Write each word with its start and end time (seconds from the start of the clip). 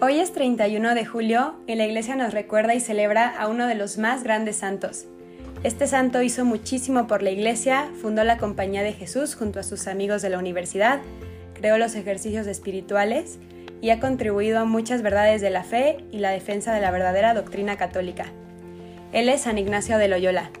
Hoy 0.00 0.20
es 0.20 0.32
31 0.32 0.94
de 0.94 1.04
julio 1.04 1.56
y 1.66 1.74
la 1.74 1.84
iglesia 1.84 2.14
nos 2.14 2.32
recuerda 2.32 2.72
y 2.72 2.78
celebra 2.78 3.36
a 3.36 3.48
uno 3.48 3.66
de 3.66 3.74
los 3.74 3.98
más 3.98 4.22
grandes 4.22 4.54
santos. 4.54 5.06
Este 5.64 5.88
santo 5.88 6.22
hizo 6.22 6.44
muchísimo 6.44 7.08
por 7.08 7.24
la 7.24 7.30
iglesia, 7.30 7.90
fundó 8.00 8.22
la 8.22 8.38
Compañía 8.38 8.84
de 8.84 8.92
Jesús 8.92 9.34
junto 9.34 9.58
a 9.58 9.64
sus 9.64 9.88
amigos 9.88 10.22
de 10.22 10.30
la 10.30 10.38
universidad, 10.38 11.00
creó 11.54 11.78
los 11.78 11.96
ejercicios 11.96 12.46
espirituales 12.46 13.40
y 13.82 13.90
ha 13.90 13.98
contribuido 13.98 14.60
a 14.60 14.64
muchas 14.64 15.02
verdades 15.02 15.40
de 15.40 15.50
la 15.50 15.64
fe 15.64 16.04
y 16.12 16.18
la 16.18 16.30
defensa 16.30 16.72
de 16.72 16.80
la 16.80 16.92
verdadera 16.92 17.34
doctrina 17.34 17.76
católica. 17.76 18.26
Él 19.12 19.28
es 19.28 19.40
San 19.40 19.58
Ignacio 19.58 19.98
de 19.98 20.06
Loyola. 20.06 20.52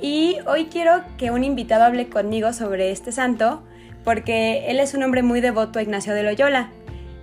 Y 0.00 0.38
hoy 0.46 0.68
quiero 0.72 1.02
que 1.18 1.30
un 1.30 1.44
invitado 1.44 1.84
hable 1.84 2.08
conmigo 2.08 2.54
sobre 2.54 2.90
este 2.90 3.12
santo, 3.12 3.64
porque 4.02 4.70
él 4.70 4.80
es 4.80 4.94
un 4.94 5.02
hombre 5.02 5.22
muy 5.22 5.42
devoto 5.42 5.78
a 5.78 5.82
Ignacio 5.82 6.14
de 6.14 6.22
Loyola 6.22 6.70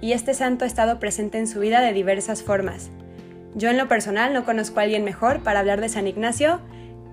y 0.01 0.13
este 0.13 0.33
santo 0.33 0.65
ha 0.65 0.67
estado 0.67 0.99
presente 0.99 1.37
en 1.37 1.47
su 1.47 1.59
vida 1.59 1.81
de 1.81 1.93
diversas 1.93 2.43
formas. 2.43 2.89
Yo 3.55 3.69
en 3.69 3.77
lo 3.77 3.87
personal 3.87 4.33
no 4.33 4.45
conozco 4.45 4.79
a 4.79 4.83
alguien 4.83 5.03
mejor 5.03 5.41
para 5.43 5.59
hablar 5.59 5.81
de 5.81 5.89
San 5.89 6.07
Ignacio. 6.07 6.61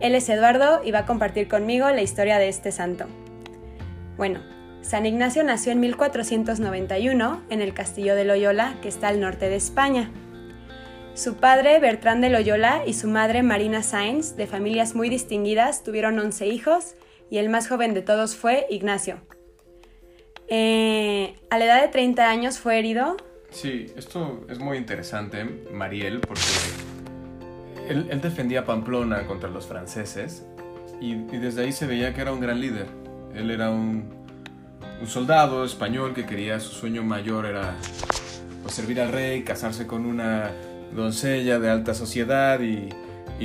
Él 0.00 0.14
es 0.14 0.28
Eduardo 0.28 0.82
y 0.84 0.90
va 0.90 1.00
a 1.00 1.06
compartir 1.06 1.48
conmigo 1.48 1.88
la 1.90 2.02
historia 2.02 2.38
de 2.38 2.48
este 2.48 2.72
santo. 2.72 3.06
Bueno, 4.16 4.40
San 4.82 5.06
Ignacio 5.06 5.42
nació 5.42 5.72
en 5.72 5.80
1491 5.80 7.42
en 7.50 7.60
el 7.60 7.74
castillo 7.74 8.14
de 8.14 8.24
Loyola, 8.24 8.76
que 8.82 8.88
está 8.88 9.08
al 9.08 9.20
norte 9.20 9.48
de 9.48 9.56
España. 9.56 10.10
Su 11.14 11.36
padre, 11.36 11.78
Bertrán 11.80 12.20
de 12.20 12.28
Loyola, 12.28 12.82
y 12.86 12.92
su 12.92 13.08
madre, 13.08 13.42
Marina 13.42 13.82
Sainz, 13.82 14.36
de 14.36 14.46
familias 14.46 14.94
muy 14.94 15.08
distinguidas, 15.08 15.82
tuvieron 15.82 16.18
11 16.18 16.46
hijos 16.46 16.94
y 17.30 17.38
el 17.38 17.48
más 17.48 17.68
joven 17.68 17.94
de 17.94 18.02
todos 18.02 18.36
fue 18.36 18.66
Ignacio. 18.70 19.20
Eh, 20.48 21.34
a 21.50 21.58
la 21.58 21.64
edad 21.64 21.82
de 21.82 21.88
30 21.88 22.28
años 22.28 22.58
fue 22.58 22.78
herido. 22.78 23.16
Sí, 23.50 23.86
esto 23.96 24.44
es 24.48 24.58
muy 24.58 24.76
interesante, 24.76 25.44
Mariel, 25.72 26.20
porque 26.20 26.42
él, 27.88 28.20
defendía 28.20 28.64
Pamplona 28.64 29.26
contra 29.26 29.48
los 29.48 29.66
franceses 29.66 30.44
y, 31.00 31.14
desde 31.14 31.62
ahí 31.62 31.72
se 31.72 31.86
veía 31.86 32.14
que 32.14 32.20
era 32.20 32.32
un 32.32 32.40
gran 32.40 32.60
líder. 32.60 32.86
Él 33.34 33.50
era 33.50 33.70
un, 33.70 34.14
soldado 35.06 35.64
español 35.64 36.14
que 36.14 36.26
quería, 36.26 36.58
su 36.58 36.72
sueño 36.72 37.02
mayor 37.02 37.46
era 37.46 37.74
pues, 38.62 38.74
servir 38.74 39.00
al 39.00 39.12
rey, 39.12 39.42
casarse 39.42 39.86
con 39.86 40.06
una 40.06 40.50
doncella 40.94 41.58
de 41.58 41.70
alta 41.70 41.94
sociedad 41.94 42.60
y, 42.60 42.88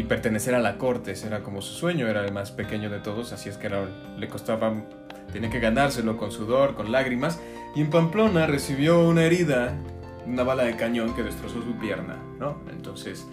pertenecer 0.07 0.55
a 0.55 0.59
la 0.59 0.77
corte. 0.77 1.11
Ese 1.11 1.27
era 1.27 1.41
como 1.41 1.61
su 1.61 1.73
sueño, 1.73 2.07
era 2.07 2.25
el 2.25 2.31
más 2.31 2.51
pequeño 2.51 2.89
de 2.89 2.99
todos, 2.99 3.33
así 3.33 3.49
es 3.49 3.57
que 3.57 3.69
le 4.17 4.27
costaba 4.27 4.73
Tenía 5.31 5.49
que 5.49 5.59
ganárselo 5.59 6.17
con 6.17 6.31
sudor, 6.31 6.75
con 6.75 6.91
lágrimas, 6.91 7.39
y 7.75 7.81
en 7.81 7.89
Pamplona 7.89 8.47
recibió 8.47 8.99
una 8.99 9.23
herida, 9.23 9.77
una 10.25 10.43
bala 10.43 10.63
de 10.63 10.75
cañón 10.75 11.15
que 11.15 11.23
destrozó 11.23 11.61
su 11.61 11.77
pierna, 11.77 12.17
¿no? 12.39 12.57
Entonces, 12.69 13.25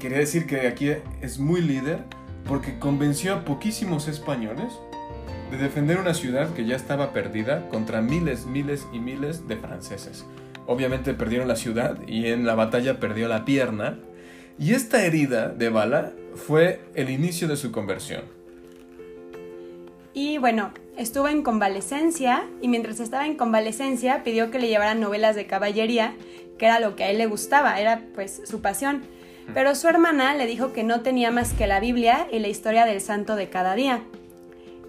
quería 0.00 0.18
decir 0.18 0.46
que 0.46 0.66
aquí 0.66 0.90
es 1.20 1.38
muy 1.38 1.62
líder 1.62 2.00
porque 2.46 2.78
convenció 2.78 3.34
a 3.34 3.44
poquísimos 3.44 4.08
españoles 4.08 4.72
de 5.50 5.58
defender 5.58 5.98
una 5.98 6.14
ciudad 6.14 6.52
que 6.54 6.64
ya 6.64 6.76
estaba 6.76 7.12
perdida 7.12 7.68
contra 7.68 8.00
miles, 8.00 8.46
miles 8.46 8.86
y 8.92 8.98
miles 8.98 9.46
de 9.46 9.56
franceses. 9.56 10.24
Obviamente 10.66 11.14
perdieron 11.14 11.48
la 11.48 11.56
ciudad 11.56 11.98
y 12.06 12.26
en 12.26 12.44
la 12.44 12.54
batalla 12.54 12.98
perdió 12.98 13.28
la 13.28 13.44
pierna. 13.44 13.98
Y 14.58 14.72
esta 14.72 15.04
herida 15.04 15.48
de 15.48 15.68
bala 15.68 16.12
fue 16.34 16.80
el 16.94 17.10
inicio 17.10 17.46
de 17.46 17.56
su 17.56 17.70
conversión. 17.70 18.35
Y 20.16 20.38
bueno, 20.38 20.70
estuvo 20.96 21.28
en 21.28 21.42
convalecencia 21.42 22.46
y 22.62 22.68
mientras 22.68 23.00
estaba 23.00 23.26
en 23.26 23.36
convalecencia 23.36 24.24
pidió 24.24 24.50
que 24.50 24.58
le 24.58 24.66
llevaran 24.66 24.98
novelas 24.98 25.36
de 25.36 25.46
caballería, 25.46 26.14
que 26.56 26.64
era 26.64 26.80
lo 26.80 26.96
que 26.96 27.04
a 27.04 27.10
él 27.10 27.18
le 27.18 27.26
gustaba, 27.26 27.78
era 27.78 28.00
pues 28.14 28.40
su 28.46 28.62
pasión. 28.62 29.02
Pero 29.52 29.74
su 29.74 29.88
hermana 29.88 30.34
le 30.34 30.46
dijo 30.46 30.72
que 30.72 30.84
no 30.84 31.02
tenía 31.02 31.30
más 31.30 31.52
que 31.52 31.66
la 31.66 31.80
Biblia 31.80 32.28
y 32.32 32.38
la 32.38 32.48
historia 32.48 32.86
del 32.86 33.02
santo 33.02 33.36
de 33.36 33.50
cada 33.50 33.74
día. 33.74 34.04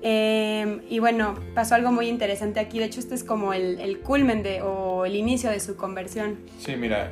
Em, 0.01 0.79
y 0.90 1.00
bueno, 1.00 1.35
pasó 1.53 1.75
algo 1.75 1.91
muy 1.91 2.07
interesante 2.07 2.62
aquí. 2.62 2.80
De 2.80 2.85
hecho, 2.85 3.01
este 3.01 3.13
es 3.13 3.25
como 3.25 3.51
el, 3.51 4.00
culmen 4.06 4.44
de, 4.44 4.62
o 4.62 5.06
el 5.06 5.18
inicio 5.18 5.50
de 5.50 5.59
su 5.59 5.75
conversión. 5.75 6.38
Sí, 6.57 6.78
mira, 6.78 7.12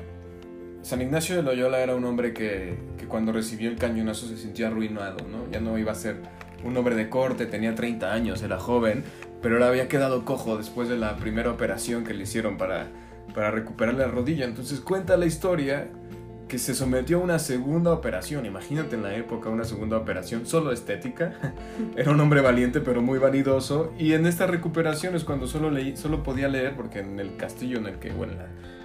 San 0.86 1.02
Ignacio 1.02 1.36
de 1.36 1.42
Loyola 1.42 1.80
era 1.80 1.96
un 1.96 2.06
hombre 2.06 2.32
que, 2.32 2.78
que 3.00 3.08
cuando 3.08 3.32
recibió 3.32 3.72
el 3.72 3.76
cañonazo 3.76 4.28
se 4.28 4.38
sintió 4.38 4.68
arruinado, 4.68 5.18
¿no? 5.28 5.50
Ya 5.52 5.60
no 5.60 5.80
iba 5.80 5.92
a 5.92 5.96
ser 5.96 6.18
un 6.64 6.78
hombre 6.78 6.94
de 6.94 7.10
corte, 7.10 7.48
tenía 7.48 7.74
30 7.74 8.14
años, 8.14 8.44
era 8.44 8.60
joven, 8.60 9.04
pero 9.42 9.58
le 9.58 9.66
había 9.66 9.88
quedado 9.88 10.26
cojo 10.26 10.60
después 10.60 10.88
de 10.88 10.96
la 10.96 11.18
primera 11.18 11.50
operación 11.50 12.04
que 12.04 12.14
le 12.14 12.22
hicieron 12.22 12.60
para, 12.60 12.86
para 13.34 13.50
recuperar 13.50 13.96
la 13.96 14.06
rodilla. 14.06 14.46
Entonces 14.46 14.80
cuenta 14.80 15.18
la 15.18 15.26
historia 15.26 15.88
que 16.48 16.60
se 16.60 16.76
sometió 16.76 17.20
a 17.20 17.22
una 17.22 17.40
segunda 17.40 17.92
operación. 17.92 18.46
Imagínate 18.46 18.96
en 18.96 19.04
la 19.04 19.16
época 19.16 19.50
una 19.50 19.64
segunda 19.64 19.98
operación 19.98 20.46
solo 20.46 20.72
estética. 20.72 21.34
Era 21.96 22.12
un 22.12 22.20
hombre 22.20 22.42
valiente 22.42 22.82
pero 22.82 23.02
muy 23.02 23.20
vanidoso. 23.20 23.94
Y 23.98 24.14
en 24.14 24.26
esta 24.26 24.46
recuperación 24.48 25.16
es 25.16 25.24
cuando 25.24 25.48
solo, 25.48 25.72
leí, 25.72 25.98
solo 25.98 26.24
podía 26.24 26.48
leer, 26.48 26.76
porque 26.76 27.00
en 27.00 27.20
el 27.20 27.36
castillo 27.38 27.78
en 27.78 27.88
el 27.88 28.00
que, 28.00 28.12
bueno, 28.12 28.34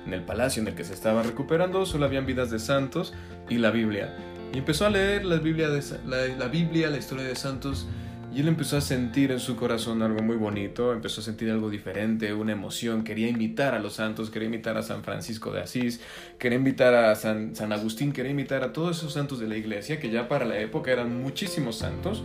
en 0.07 0.15
el 0.15 0.23
palacio 0.23 0.63
en 0.63 0.69
el 0.69 0.75
que 0.75 0.85
se 0.85 0.95
estaba 0.95 1.23
recuperando, 1.23 1.85
solo 1.85 2.07
habían 2.07 2.27
vidas 2.27 2.51
de 2.51 2.59
santos 2.59 3.15
y 3.49 3.59
la 3.59 3.71
Biblia. 3.71 4.17
Y 4.53 4.59
empezó 4.59 4.87
a 4.87 4.91
leer 4.91 5.25
la 5.25 5.37
Biblia, 5.37 5.69
la, 6.07 6.49
Biblia, 6.49 6.91
la 6.91 6.97
historia 6.97 7.25
de 7.25 7.37
santos, 7.37 7.87
y 8.33 8.41
él 8.41 8.49
empezó 8.49 8.77
a 8.77 8.81
sentir 8.81 9.33
en 9.33 9.41
su 9.41 9.57
corazón 9.57 10.03
algo 10.03 10.23
muy 10.23 10.37
bonito, 10.37 10.93
empezó 10.93 11.21
a 11.21 11.25
sentir 11.25 11.51
algo 11.51 11.69
diferente, 11.69 12.33
una 12.33 12.53
emoción, 12.53 13.03
quería 13.03 13.29
invitar 13.29 13.75
a 13.75 13.81
los 13.81 13.95
santos, 13.95 14.31
quería 14.31 14.47
invitar 14.47 14.77
a 14.77 14.83
San 14.83 15.03
Francisco 15.03 15.51
de 15.51 15.63
Asís, 15.63 16.01
quería 16.39 16.59
invitar 16.59 16.95
a 16.95 17.15
San, 17.17 17.53
Agustín, 17.73 18.13
quería 18.13 18.31
invitar 18.31 18.63
a 18.63 18.73
todos 18.73 18.99
esos 18.99 19.15
santos 19.15 19.41
de 19.41 19.49
la 19.49 19.57
iglesia, 19.57 19.99
que 19.99 20.11
ya 20.11 20.29
para 20.29 20.45
la 20.45 20.59
época 20.59 20.93
eran 20.93 21.23
muchísimos 21.23 21.77
santos, 21.77 22.23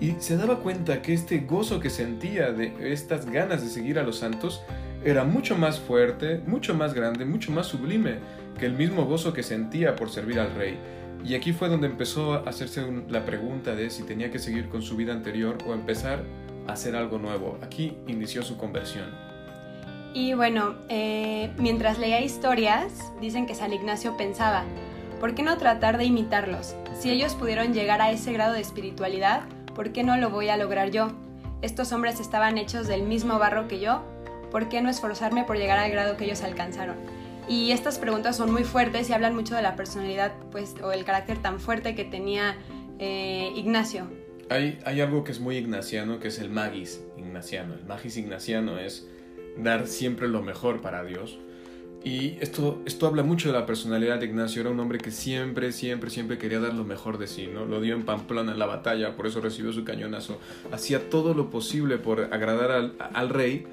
y 0.00 0.16
se 0.18 0.36
daba 0.36 0.58
cuenta 0.58 1.02
que 1.02 1.12
este 1.12 1.38
gozo 1.38 1.78
que 1.78 1.88
sentía 1.88 2.50
de 2.50 2.92
estas 2.92 3.26
ganas 3.26 3.62
de 3.62 3.68
seguir 3.68 4.00
a 4.00 4.02
los 4.02 4.18
santos 4.18 4.60
era 5.04 5.22
mucho 5.22 5.56
más 5.56 5.78
fuerte, 5.78 6.40
mucho 6.46 6.74
más 6.74 6.94
grande, 6.94 7.24
mucho 7.24 7.52
más 7.52 7.66
sublime 7.66 8.16
que 8.58 8.66
el 8.66 8.72
mismo 8.72 9.04
gozo 9.04 9.32
que 9.32 9.42
sentía 9.42 9.94
por 9.94 10.10
servir 10.10 10.40
al 10.40 10.54
rey. 10.54 10.78
Y 11.24 11.34
aquí 11.34 11.54
fue 11.54 11.70
donde 11.70 11.86
empezó 11.86 12.34
a 12.34 12.40
hacerse 12.40 12.86
la 13.08 13.24
pregunta 13.24 13.74
de 13.74 13.88
si 13.88 14.02
tenía 14.02 14.30
que 14.30 14.38
seguir 14.38 14.68
con 14.68 14.82
su 14.82 14.94
vida 14.94 15.14
anterior 15.14 15.56
o 15.66 15.72
empezar 15.72 16.22
a 16.68 16.72
hacer 16.72 16.94
algo 16.94 17.18
nuevo. 17.18 17.58
Aquí 17.62 17.96
inició 18.06 18.42
su 18.42 18.58
conversión. 18.58 19.10
Y 20.12 20.34
bueno, 20.34 20.74
eh, 20.90 21.50
mientras 21.56 21.98
leía 21.98 22.20
historias, 22.20 22.92
dicen 23.22 23.46
que 23.46 23.54
San 23.54 23.72
Ignacio 23.72 24.16
pensaba, 24.18 24.64
¿por 25.18 25.34
qué 25.34 25.42
no 25.42 25.56
tratar 25.56 25.96
de 25.96 26.04
imitarlos? 26.04 26.76
Si 27.00 27.10
ellos 27.10 27.34
pudieron 27.34 27.72
llegar 27.72 28.02
a 28.02 28.12
ese 28.12 28.32
grado 28.32 28.52
de 28.52 28.60
espiritualidad, 28.60 29.44
¿por 29.74 29.92
qué 29.92 30.04
no 30.04 30.18
lo 30.18 30.28
voy 30.28 30.50
a 30.50 30.58
lograr 30.58 30.90
yo? 30.90 31.10
Estos 31.62 31.90
hombres 31.92 32.20
estaban 32.20 32.58
hechos 32.58 32.86
del 32.86 33.02
mismo 33.02 33.38
barro 33.38 33.66
que 33.66 33.80
yo, 33.80 34.02
¿por 34.50 34.68
qué 34.68 34.82
no 34.82 34.90
esforzarme 34.90 35.44
por 35.44 35.56
llegar 35.56 35.78
al 35.78 35.90
grado 35.90 36.18
que 36.18 36.26
ellos 36.26 36.42
alcanzaron? 36.42 36.96
Y 37.48 37.72
estas 37.72 37.98
preguntas 37.98 38.36
son 38.36 38.52
muy 38.52 38.64
fuertes 38.64 39.10
y 39.10 39.12
hablan 39.12 39.34
mucho 39.34 39.54
de 39.54 39.62
la 39.62 39.76
personalidad 39.76 40.32
pues, 40.50 40.74
o 40.82 40.92
el 40.92 41.04
carácter 41.04 41.38
tan 41.38 41.60
fuerte 41.60 41.94
que 41.94 42.04
tenía 42.04 42.56
eh, 42.98 43.52
Ignacio. 43.54 44.06
Hay, 44.50 44.78
hay 44.84 45.00
algo 45.00 45.24
que 45.24 45.32
es 45.32 45.40
muy 45.40 45.56
ignaciano, 45.56 46.20
que 46.20 46.28
es 46.28 46.38
el 46.38 46.50
magis 46.50 47.02
ignaciano. 47.16 47.74
El 47.74 47.84
magis 47.84 48.16
ignaciano 48.16 48.78
es 48.78 49.08
dar 49.56 49.86
siempre 49.86 50.28
lo 50.28 50.42
mejor 50.42 50.80
para 50.80 51.04
Dios. 51.04 51.38
Y 52.04 52.36
esto, 52.40 52.82
esto 52.84 53.06
habla 53.06 53.22
mucho 53.22 53.50
de 53.50 53.58
la 53.58 53.64
personalidad 53.64 54.18
de 54.18 54.26
Ignacio. 54.26 54.60
Era 54.60 54.70
un 54.70 54.78
hombre 54.78 54.98
que 54.98 55.10
siempre, 55.10 55.72
siempre, 55.72 56.10
siempre 56.10 56.36
quería 56.36 56.60
dar 56.60 56.74
lo 56.74 56.84
mejor 56.84 57.16
de 57.16 57.26
sí, 57.26 57.46
¿no? 57.46 57.64
Lo 57.64 57.80
dio 57.80 57.94
en 57.94 58.04
Pamplona 58.04 58.52
en 58.52 58.58
la 58.58 58.66
batalla, 58.66 59.16
por 59.16 59.26
eso 59.26 59.40
recibió 59.40 59.72
su 59.72 59.84
cañonazo. 59.84 60.38
Hacía 60.70 61.08
todo 61.08 61.32
lo 61.32 61.48
posible 61.48 61.96
por 61.96 62.20
agradar 62.20 62.72
al, 62.72 62.94
al 62.98 63.30
rey 63.30 63.66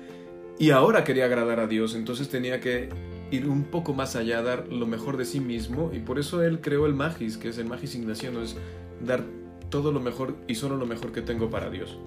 y 0.58 0.70
ahora 0.70 1.04
quería 1.04 1.26
agradar 1.26 1.60
a 1.60 1.68
Dios. 1.68 1.94
Entonces 1.94 2.30
tenía 2.30 2.62
que 2.62 2.88
ir 3.32 3.48
un 3.48 3.64
poco 3.64 3.94
más 3.94 4.16
allá, 4.16 4.42
dar 4.42 4.68
lo 4.68 4.86
mejor 4.86 5.18
de 5.18 5.26
sí 5.26 5.40
mismo 5.40 5.92
y 5.94 6.00
por 6.00 6.20
eso 6.20 6.44
él 6.44 6.62
creó 6.62 6.86
el 6.86 6.94
Magis, 6.94 7.38
que 7.38 7.50
es 7.50 7.58
el 7.58 7.66
Magis 7.66 7.96
Ignaciano, 7.96 8.42
es 8.42 8.56
dar 9.04 9.24
todo 9.70 9.92
lo 9.92 10.00
mejor 10.00 10.36
y 10.48 10.56
solo 10.56 10.78
lo 10.78 10.86
mejor 10.86 11.12
que 11.12 11.22
tengo 11.22 11.50
para 11.50 11.70
Dios. 11.70 11.98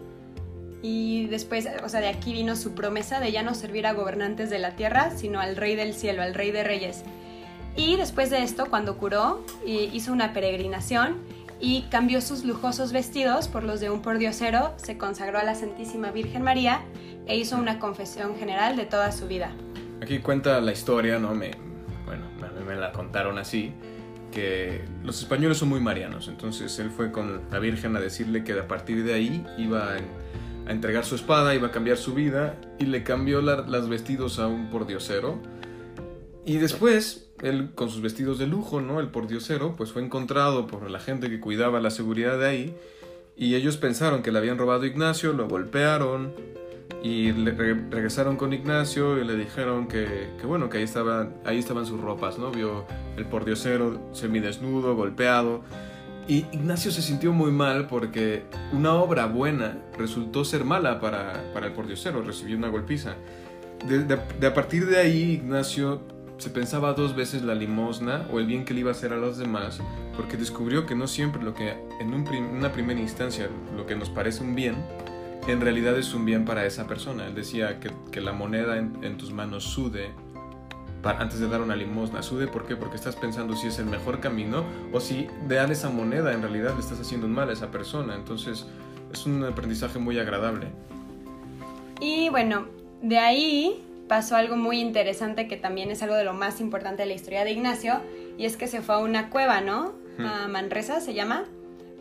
Y 0.83 1.29
después, 1.29 1.67
o 1.83 1.89
sea, 1.89 2.01
de 2.01 2.09
aquí 2.09 2.35
vino 2.35 2.57
su 2.57 2.75
promesa 2.75 3.19
de 3.19 3.33
ya 3.33 3.43
no 3.43 3.55
servir 3.55 3.87
a 3.87 3.95
gobernantes 3.95 4.51
de 4.51 4.59
la 4.59 4.77
tierra, 4.77 5.11
sino 5.17 5.41
al 5.41 5.57
Rey 5.57 5.77
del 5.77 5.95
cielo, 5.95 6.23
al 6.23 6.35
Rey 6.35 6.51
de 6.51 6.63
Reyes. 6.63 7.05
Y 7.75 7.97
después 7.97 8.29
de 8.29 8.43
esto, 8.43 8.67
cuando 8.69 8.99
curó, 8.99 9.45
hizo 9.65 10.13
una 10.13 10.35
peregrinación 10.35 11.17
y 11.59 11.83
cambió 11.91 12.21
sus 12.21 12.45
lujosos 12.45 12.93
vestidos 12.93 13.49
por 13.49 13.65
los 13.65 13.81
de 13.81 13.89
un 13.89 14.03
pordiosero, 14.03 14.75
se 14.77 14.99
consagró 14.99 15.39
a 15.39 15.45
la 15.45 15.55
Santísima 15.55 16.11
Virgen 16.11 16.43
María 16.43 16.83
e 17.27 17.39
hizo 17.39 17.57
una 17.57 17.79
confesión 17.79 18.37
general 18.37 18.77
de 18.77 18.85
toda 18.85 19.11
su 19.11 19.27
vida. 19.27 19.53
Aquí 20.03 20.19
cuenta 20.19 20.61
la 20.61 20.73
historia, 20.73 21.19
¿no? 21.19 21.35
Me, 21.35 21.53
bueno, 22.07 22.25
me, 22.67 22.77
la 22.77 22.93
contaron 22.93 23.39
así, 23.39 23.73
que 24.33 24.83
los 25.03 25.21
españoles 25.21 25.59
son 25.59 25.69
muy 25.69 25.81
marianos, 25.81 26.29
entonces 26.29 26.79
él 26.79 26.91
fue 26.91 27.11
con 27.13 27.43
la 27.51 27.59
Virgen 27.59 27.97
a 27.97 28.01
decirle 28.01 28.45
que 28.45 28.53
a 28.53 28.69
partir 28.69 29.05
de 29.05 29.15
ahí 29.15 29.47
iba 29.57 29.95
a, 29.95 29.99
entregar 30.71 31.05
su 31.05 31.15
espada, 31.15 31.55
iba 31.55 31.69
a 31.69 31.71
cambiar 31.71 31.99
su 31.99 32.15
vida, 32.15 32.59
y 32.79 32.87
le 32.87 33.03
cambió 33.05 33.43
las 33.43 33.89
vestidos 33.89 34.39
a 34.39 34.47
un 34.47 34.71
pordiosero, 34.71 35.39
Y 36.47 36.57
después, 36.59 37.31
él 37.43 37.71
con 37.75 37.89
sus 37.89 38.03
vestidos 38.03 38.39
de 38.39 38.47
lujo, 38.47 38.81
¿no? 38.81 39.01
El 39.01 39.09
pordiosero, 39.09 39.77
pues 39.77 39.93
fue 39.93 40.03
encontrado 40.03 40.67
por 40.67 40.91
la 40.91 41.01
gente 41.01 41.31
que 41.31 41.41
cuidaba 41.41 41.81
la 41.81 41.91
seguridad 41.91 42.39
de 42.39 42.47
ahí. 42.47 42.77
Y 43.37 43.55
ellos 43.55 43.79
pensaron 43.79 44.23
que 44.23 44.31
le 44.31 44.39
habían 44.39 44.59
robado 44.59 44.83
a 44.83 44.87
Ignacio, 44.87 45.33
lo 45.33 45.49
golpearon 45.49 46.35
y 47.05 47.33
regresaron 47.33 48.37
con 48.37 48.55
Ignacio 48.55 49.21
y 49.21 49.25
le 49.25 49.37
dijeron 49.37 49.89
que, 49.89 50.31
bueno, 50.43 50.71
que 50.71 50.79
ahí, 50.79 50.85
estaba, 50.85 51.29
ahí 51.45 51.59
estaban 51.59 51.85
sus 51.85 52.01
ropas, 52.01 52.39
¿no? 52.39 52.51
Vio 52.51 52.87
el 53.19 53.27
pordiosero 53.27 54.01
semidesnudo, 54.13 54.97
golpeado. 54.97 55.61
Y 56.27 56.47
Ignacio 56.53 56.91
se 56.91 57.03
sintió 57.03 57.35
muy 57.35 57.53
mal 57.53 57.89
porque 57.89 58.45
una 58.73 58.95
obra 58.95 59.27
buena 59.27 59.83
resultó 59.99 60.47
ser 60.47 60.65
mala 60.65 60.99
para, 60.99 61.45
para 61.53 61.67
el 61.67 61.75
pordiosero, 61.75 62.23
recibió 62.23 62.57
una 62.57 62.69
golpiza. 62.69 63.17
De, 63.87 64.05
de, 64.05 64.47
a 64.47 64.55
partir 64.55 64.87
de 64.87 64.97
ahí, 64.97 65.33
Ignacio 65.33 66.01
se 66.39 66.49
pensaba 66.49 66.95
dos 66.95 67.15
veces 67.15 67.43
la 67.43 67.55
limosna 67.55 68.27
o 68.33 68.39
el 68.39 68.47
bien 68.47 68.65
que 68.65 68.73
le 68.73 68.81
iba 68.81 68.89
a 68.89 68.95
hacer 68.95 69.13
a 69.13 69.19
los 69.19 69.37
demás, 69.37 69.79
porque 70.17 70.39
descubrió 70.39 70.87
que 70.87 70.95
no 70.95 71.07
siempre 71.07 71.43
lo 71.43 71.53
que 71.53 71.75
en 72.01 72.15
una 72.15 72.73
primera 72.73 72.99
instancia 72.99 73.51
lo 73.77 73.85
que 73.85 73.95
nos 73.95 74.09
parece 74.09 74.43
un 74.43 74.55
bien, 74.55 74.77
en 75.53 75.61
realidad 75.61 75.99
es 75.99 76.15
un 76.15 76.25
bien 76.25 76.45
para 76.45 76.65
esa 76.67 76.87
persona. 76.87 77.27
Él 77.27 77.35
decía 77.35 77.81
que, 77.81 77.91
que 78.11 78.21
la 78.21 78.33
moneda 78.33 78.79
en, 78.79 78.99
en, 79.03 79.17
tus 79.17 79.33
manos 79.33 79.65
sude 79.65 80.11
antes 81.03 81.39
de 81.39 81.49
dar 81.49 81.61
una 81.61 81.77
limosna. 81.77 82.23
Sude, 82.23 82.47
¿por 82.47 82.67
qué? 82.67 82.77
Porque 82.77 82.97
estás 82.97 83.17
pensando 83.17 83.55
si 83.57 83.67
es 83.67 83.79
el 83.79 83.87
mejor 83.87 84.21
camino 84.21 84.65
o 84.93 85.01
si 85.01 85.29
de 85.47 85.57
dar 85.57 85.71
esa 85.71 85.91
moneda 85.91 86.33
en 86.33 86.41
realidad 86.41 86.75
le 86.75 86.81
estás 86.81 87.01
haciendo 87.01 87.27
un 87.27 87.35
mal 87.35 87.51
a 87.51 87.53
esa 87.53 87.71
persona. 87.71 88.15
Entonces 88.15 88.67
es 89.13 89.27
un 89.27 89.45
aprendizaje 89.45 89.99
muy 89.99 90.19
agradable. 90.19 90.69
Y 92.01 92.29
bueno, 92.31 92.67
de 93.03 93.19
ahí 93.19 93.85
pasó 94.09 94.37
algo 94.37 94.57
muy 94.57 94.81
interesante 94.81 95.49
que 95.49 95.57
también 95.57 95.91
es 95.91 96.03
algo 96.03 96.15
de 96.15 96.25
lo 96.25 96.35
más 96.35 96.61
importante 96.61 97.03
de 97.03 97.09
la 97.09 97.15
historia 97.15 97.45
de 97.45 97.53
Ignacio 97.53 98.01
y 98.37 98.47
es 98.47 98.57
que 98.57 98.67
se 98.67 98.83
fue 98.83 98.97
a 98.97 98.99
una 98.99 99.31
cueva, 99.31 99.61
¿no? 99.61 99.93
A 100.19 100.47
Manresa 100.47 101.01
se 101.01 101.13
llama, 101.13 101.45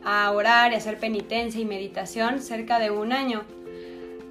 a 0.03 0.31
orar 0.31 0.73
y 0.73 0.75
hacer 0.75 0.99
penitencia 0.99 1.61
y 1.61 1.65
meditación 1.65 2.41
cerca 2.41 2.79
de 2.79 2.91
un 2.91 3.13
año. 3.13 3.43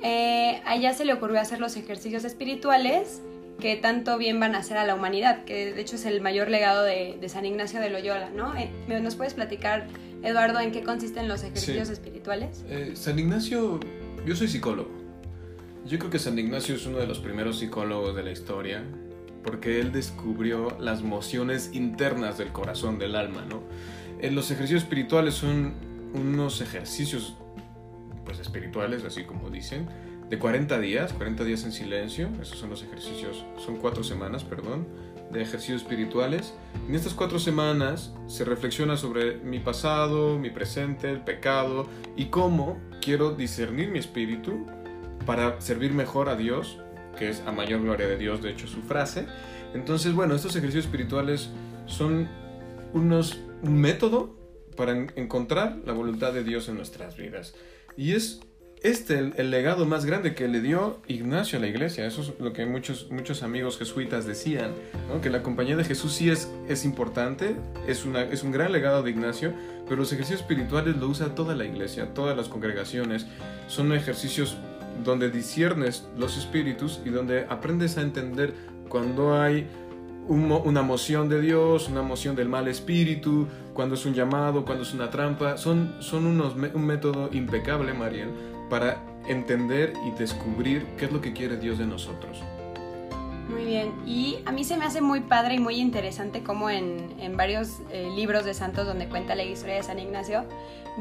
Eh, 0.03 0.61
allá 0.65 0.93
se 0.95 1.05
le 1.05 1.13
ocurrió 1.13 1.41
hacer 1.41 1.61
los 1.61 1.77
ejercicios 1.77 2.25
espirituales 2.25 3.23
que 3.61 3.77
tanto 3.77 4.19
bien 4.19 4.41
van 4.41 4.57
a 4.57 4.59
hacer 4.59 4.77
a 4.77 4.85
la 4.85 4.95
humanidad, 4.95 5.45
que 5.45 5.73
de 5.73 5.81
hecho 5.81 5.95
es 5.95 6.05
el 6.05 6.21
mayor 6.21 6.51
legado 6.51 6.83
de, 6.83 7.17
San 7.29 7.47
Ignacio 7.47 7.81
de 7.81 7.91
Loyola, 7.91 8.31
¿no? 8.31 8.57
Eh, 8.57 8.71
¿Nos 9.01 9.15
puedes 9.15 9.35
platicar, 9.35 9.87
Eduardo, 10.23 10.59
en 10.59 10.73
qué 10.73 10.83
consisten 10.83 11.29
los 11.29 11.45
ejercicios 11.45 11.89
espirituales? 11.89 12.65
Eh, 12.69 12.93
San 12.95 13.19
Ignacio, 13.19 13.79
yo 14.27 14.35
soy 14.35 14.49
psicólogo. 14.49 14.91
Yo 15.87 15.99
creo 15.99 16.11
que 16.11 16.19
San 16.19 16.39
Ignacio 16.39 16.75
es 16.75 16.87
uno 16.87 16.99
de 16.99 17.07
los 17.07 17.21
primeros 17.21 17.61
psicólogos 17.61 18.17
de 18.17 18.23
la 18.25 18.33
historia, 18.33 18.83
porque 19.43 19.81
él 19.81 19.93
descubrió 19.93 20.77
las 20.79 21.03
mociones 21.03 21.71
internas 21.73 22.39
del 22.39 22.53
corazón, 22.53 22.99
del 22.99 23.17
alma, 23.17 23.45
¿no? 23.49 23.63
Eh, 24.21 24.31
los 24.31 24.51
ejercicios 24.51 24.83
espirituales 24.83 25.35
son 25.35 25.75
unos 26.15 26.61
ejercicios, 26.61 27.37
pues 28.25 28.39
espirituales, 28.39 29.05
así 29.05 29.25
como 29.25 29.51
dicen, 29.51 29.89
de 30.29 30.39
40 30.39 30.79
días, 30.79 31.13
40 31.13 31.45
días 31.45 31.65
en 31.65 31.73
silencio, 31.73 32.31
esos 32.41 32.59
son 32.59 32.71
los 32.71 32.83
ejercicios, 32.83 33.45
son 33.59 33.77
cuatro 33.77 34.03
semanas, 34.03 34.45
perdón, 34.45 34.87
de 35.31 35.43
ejercicios 35.43 35.83
espirituales. 35.83 36.55
En 36.89 36.95
estas 36.95 37.15
cuatro 37.15 37.39
semanas 37.39 38.15
se 38.29 38.45
reflexiona 38.45 38.97
sobre 38.97 39.37
mi 39.39 39.59
pasado, 39.59 40.39
mi 40.39 40.51
presente, 40.51 41.11
el 41.11 41.21
pecado 41.21 41.87
y 42.17 42.27
cómo 42.27 42.79
quiero 43.01 43.33
discernir 43.33 43.91
mi 43.91 43.99
espíritu 43.99 44.67
para 45.27 45.61
servir 45.61 45.93
mejor 45.93 46.29
a 46.29 46.37
Dios, 46.37 46.79
que 47.19 47.29
es 47.29 47.43
a 47.47 47.53
mayor 47.53 47.83
gloria 47.83 48.07
de 48.07 48.17
Dios, 48.17 48.43
de 48.43 48.51
hecho 48.51 48.67
su 48.67 48.83
frase. 48.83 49.27
Entonces, 49.75 50.13
bueno, 50.13 50.35
estos 50.35 50.55
ejercicios 50.57 50.85
espirituales 50.85 51.51
son 51.87 52.29
unos, 52.93 53.41
un 53.63 53.81
método 53.81 54.37
para 54.77 54.93
encontrar 54.93 55.79
la 55.85 55.93
voluntad 55.93 56.33
de 56.33 56.45
Dios 56.45 56.69
en 56.69 56.77
nuestras 56.77 57.17
vidas. 57.17 57.55
Y 57.97 58.13
es 58.13 58.41
este 58.83 59.33
el, 59.37 59.51
legado 59.51 59.87
más 59.87 60.05
grande 60.05 60.35
que 60.35 60.49
le 60.49 60.61
dio 60.61 61.01
Ignacio 61.07 61.59
a 61.59 61.63
la 61.63 61.69
iglesia. 61.69 62.05
Eso 62.07 62.23
es 62.23 62.33
lo 62.41 62.53
que 62.53 62.67
muchos, 62.67 63.11
muchos 63.11 63.43
amigos 63.43 63.79
jesuitas 63.79 64.27
decían, 64.27 64.73
que 65.23 65.31
la 65.31 65.43
compañía 65.43 65.77
de 65.77 65.85
Jesús 65.85 66.13
sí 66.15 66.31
es, 66.31 66.51
es 66.69 66.85
importante, 66.85 67.55
es, 67.87 68.05
una, 68.05 68.23
es 68.23 68.43
un 68.43 68.51
gran 68.51 68.73
legado 68.73 69.03
de 69.03 69.11
Ignacio, 69.11 69.53
pero 69.85 69.97
los 69.97 70.13
ejercicios 70.13 70.41
espirituales 70.41 70.97
lo 70.97 71.09
usa 71.09 71.35
toda 71.35 71.55
la 71.55 71.65
iglesia, 71.65 72.13
todas 72.13 72.37
las 72.37 72.49
congregaciones. 72.49 73.27
Son 73.69 73.93
ejercicios 73.93 74.57
donde 75.05 75.31
disiernes 75.31 76.07
los 76.17 76.37
espíritus 76.37 77.01
y 77.05 77.11
donde 77.11 77.47
aprendes 77.49 77.99
a 77.99 78.03
entender 78.03 78.55
cuando 78.89 79.41
hay 79.41 79.67
una 80.29 80.83
moción 80.83 81.29
de 81.29 81.41
Dios, 81.41 81.89
una 81.89 82.03
moción 82.03 82.37
del 82.37 82.49
mal 82.49 82.69
espíritu, 82.69 83.49
cuando 83.75 83.95
es 83.95 84.07
un 84.07 84.15
llamado, 84.15 84.65
cuando 84.65 84.85
es 84.85 84.95
una 84.95 85.11
trampa. 85.11 85.57
Son, 85.57 85.97
son 86.01 86.27
unos, 86.27 86.55
un 86.55 86.87
método 86.87 87.29
impecable, 87.33 87.93
Mariel, 87.93 88.29
para 88.71 89.03
entender 89.27 89.93
y 90.07 90.11
descubrir 90.19 90.87
qué 90.97 91.07
es 91.07 91.13
lo 91.13 91.21
que 91.21 91.33
quiere 91.33 91.57
Dios 91.57 91.79
de 91.79 91.87
nosotros. 91.87 92.39
Muy 93.49 93.65
bien, 93.65 93.93
y 94.07 94.39
a 94.47 94.53
mí 94.53 94.65
se 94.65 94.77
me 94.77 94.85
hace 94.85 95.01
muy 95.01 95.21
padre 95.21 95.55
y 95.55 95.59
muy 95.59 95.75
interesante 95.75 96.43
como 96.43 96.71
en, 96.71 97.15
en 97.19 97.37
varios 97.37 97.81
eh, 97.91 98.09
libros 98.15 98.45
de 98.45 98.55
santos 98.55 98.87
donde 98.87 99.09
cuenta 99.09 99.35
la 99.35 99.43
historia 99.43 99.75
de 99.75 99.83
San 99.83 99.99
Ignacio, 99.99 100.45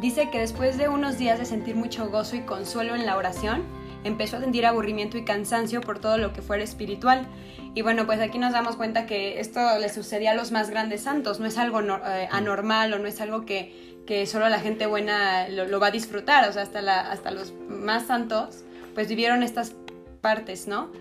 dice 0.01 0.29
que 0.31 0.39
después 0.39 0.77
de 0.77 0.89
unos 0.89 1.17
días 1.17 1.39
de 1.39 1.45
sentir 1.45 1.75
mucho 1.75 2.09
gozo 2.09 2.35
y 2.35 2.41
consuelo 2.41 2.95
en 2.95 3.05
la 3.05 3.15
oración, 3.15 3.63
empezó 4.03 4.37
a 4.37 4.39
sentir 4.41 4.65
aburrimiento 4.65 5.17
y 5.17 5.23
cansancio 5.23 5.81
por 5.81 5.99
todo 5.99 6.17
lo 6.17 6.33
que 6.33 6.41
fuera 6.41 6.63
espiritual. 6.63 7.27
Y 7.73 7.83
bueno, 7.83 8.05
pues 8.05 8.19
aquí 8.19 8.37
nos 8.37 8.51
damos 8.51 8.75
cuenta 8.75 9.05
que 9.05 9.39
esto 9.39 9.59
le 9.79 9.89
sucedía 9.89 10.31
a 10.31 10.35
los 10.35 10.51
más 10.51 10.69
grandes 10.69 11.01
santos, 11.01 11.39
no 11.39 11.45
es 11.45 11.57
algo 11.57 11.81
eh, 11.81 12.27
anormal 12.31 12.93
o 12.93 12.99
no 12.99 13.07
es 13.07 13.21
algo 13.21 13.45
que 13.45 13.91
que 14.05 14.25
solo 14.25 14.49
la 14.49 14.59
gente 14.59 14.87
buena 14.87 15.47
lo, 15.47 15.79
va 15.79 15.87
a 15.87 15.91
disfrutar, 15.91 16.47
o 16.49 16.53
sea, 16.53 16.63
hasta, 16.63 16.81
la, 16.81 16.99
hasta 16.99 17.31
los 17.31 17.53
más 17.69 18.07
santos, 18.07 18.63
pues 18.93 19.07
vivieron 19.07 19.43
estas 19.43 19.73
partes, 20.21 20.67
¿no? 20.67 20.91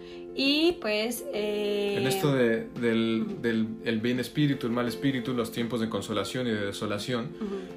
Y 0.43 0.79
pues... 0.81 1.27
Eh... 1.35 1.97
En 1.99 2.07
esto 2.07 2.33
de, 2.33 2.67
del, 2.81 3.43
del 3.43 3.69
el 3.85 4.01
bien 4.01 4.19
espíritu, 4.19 4.67
el 4.67 4.73
mal 4.73 4.89
espíritu, 4.89 5.35
los 5.35 5.53
tiempos 5.53 5.83
de 5.83 5.91
consolación 5.91 6.47
y 6.47 6.51
de 6.51 6.65
desolación, 6.65 7.29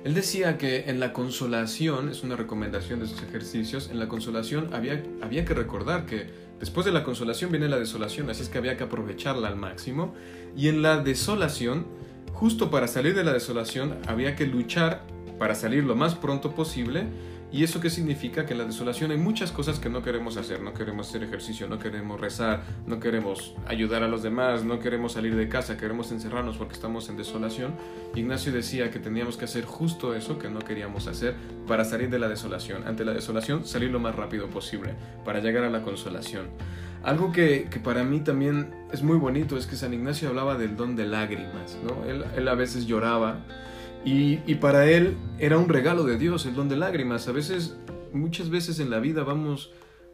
él 0.06 0.14
decía 0.14 0.58
que 0.58 0.86
en 0.90 1.02
la 1.02 1.12
consolación, 1.12 2.08
es 2.08 2.24
una 2.24 2.38
recomendación 2.38 3.02
de 3.02 3.08
sus 3.08 3.22
ejercicios, 3.22 3.90
en 3.90 4.00
la 4.00 4.08
consolación 4.08 4.74
había, 4.74 5.04
había 5.22 5.44
que 5.44 5.54
recordar 5.54 6.06
que 6.06 6.28
después 6.62 6.86
de 6.86 6.94
la 6.94 7.04
consolación 7.04 7.52
viene 7.52 7.68
la 7.68 7.80
desolación, 7.80 8.30
así 8.30 8.44
es 8.44 8.48
que 8.48 8.60
había 8.60 8.78
que 8.78 8.86
aprovecharla 8.86 9.50
al 9.50 9.58
máximo, 9.58 10.16
y 10.56 10.70
en 10.70 10.82
la 10.82 11.04
desolación, 11.04 11.86
justo 12.32 12.72
para 12.72 12.88
salir 12.88 13.14
de 13.14 13.26
la 13.26 13.34
desolación, 13.34 13.98
había 14.08 14.38
que 14.38 14.48
luchar 14.48 15.06
para 15.38 15.54
salir 15.54 15.84
lo 15.84 15.98
más 15.98 16.16
pronto 16.16 16.56
posible. 16.56 17.08
¿Y 17.54 17.64
eso 17.64 17.80
qué 17.80 17.92
significa? 17.92 18.48
Que 18.48 18.54
en 18.54 18.58
la 18.58 18.66
desolación 18.66 19.12
hay 19.12 19.18
muchas 19.18 19.52
cosas 19.52 19.78
que 19.78 19.88
no 19.88 20.02
queremos 20.02 20.38
hacer. 20.38 20.60
No 20.64 20.74
queremos 20.74 21.08
hacer 21.08 21.22
ejercicio, 21.22 21.68
no 21.70 21.78
queremos 21.78 22.20
rezar, 22.20 22.64
no 22.88 23.00
queremos 23.00 23.54
ayudar 23.68 24.02
a 24.02 24.08
los 24.08 24.24
demás, 24.24 24.66
no 24.66 24.80
queremos 24.80 25.14
salir 25.14 25.36
de 25.36 25.48
casa, 25.48 25.78
queremos 25.78 26.12
encerrarnos 26.12 26.58
porque 26.58 26.74
estamos 26.74 27.10
en 27.10 27.18
desolación. 27.18 27.76
Ignacio 28.16 28.52
decía 28.52 28.90
que 28.90 28.98
teníamos 28.98 29.38
que 29.38 29.46
hacer 29.46 29.66
justo 29.66 30.16
eso 30.16 30.40
que 30.40 30.50
no 30.50 30.62
queríamos 30.62 31.06
hacer 31.06 31.36
para 31.68 31.86
salir 31.86 32.10
de 32.10 32.18
la 32.18 32.28
desolación. 32.28 32.88
Ante 32.88 33.06
la 33.06 33.14
desolación, 33.14 33.68
salir 33.68 33.92
lo 33.92 34.00
más 34.00 34.16
rápido 34.16 34.48
posible 34.48 34.96
para 35.24 35.40
llegar 35.40 35.64
a 35.64 35.70
la 35.70 35.84
consolación. 35.84 36.48
Algo 37.04 37.32
que, 37.32 37.68
que, 37.70 37.80
para 37.80 38.04
mí 38.04 38.22
también 38.22 38.74
es 38.92 39.04
muy 39.04 39.18
bonito 39.18 39.58
es 39.58 39.68
que 39.68 39.76
San 39.76 39.94
Ignacio 39.94 40.30
hablaba 40.30 40.58
del 40.58 40.76
don 40.76 40.96
de 40.96 41.06
lágrimas, 41.06 41.78
¿no? 41.84 42.04
Él, 42.10 42.26
él 42.36 42.48
a 42.48 42.56
veces 42.56 42.88
lloraba 42.88 43.46
y, 44.06 44.56
para 44.56 44.90
él 44.90 45.16
era 45.40 45.58
un 45.58 45.70
regalo 45.70 46.04
de 46.04 46.18
Dios, 46.18 46.46
el 46.46 46.56
don 46.56 46.70
de 46.70 46.76
lágrimas. 46.76 47.28
A 47.28 47.32
veces, 47.32 47.76
muchas 48.12 48.50
veces 48.50 48.80
en 48.80 48.90
la 48.90 49.00
vida 49.00 49.24
vamos 49.24 49.72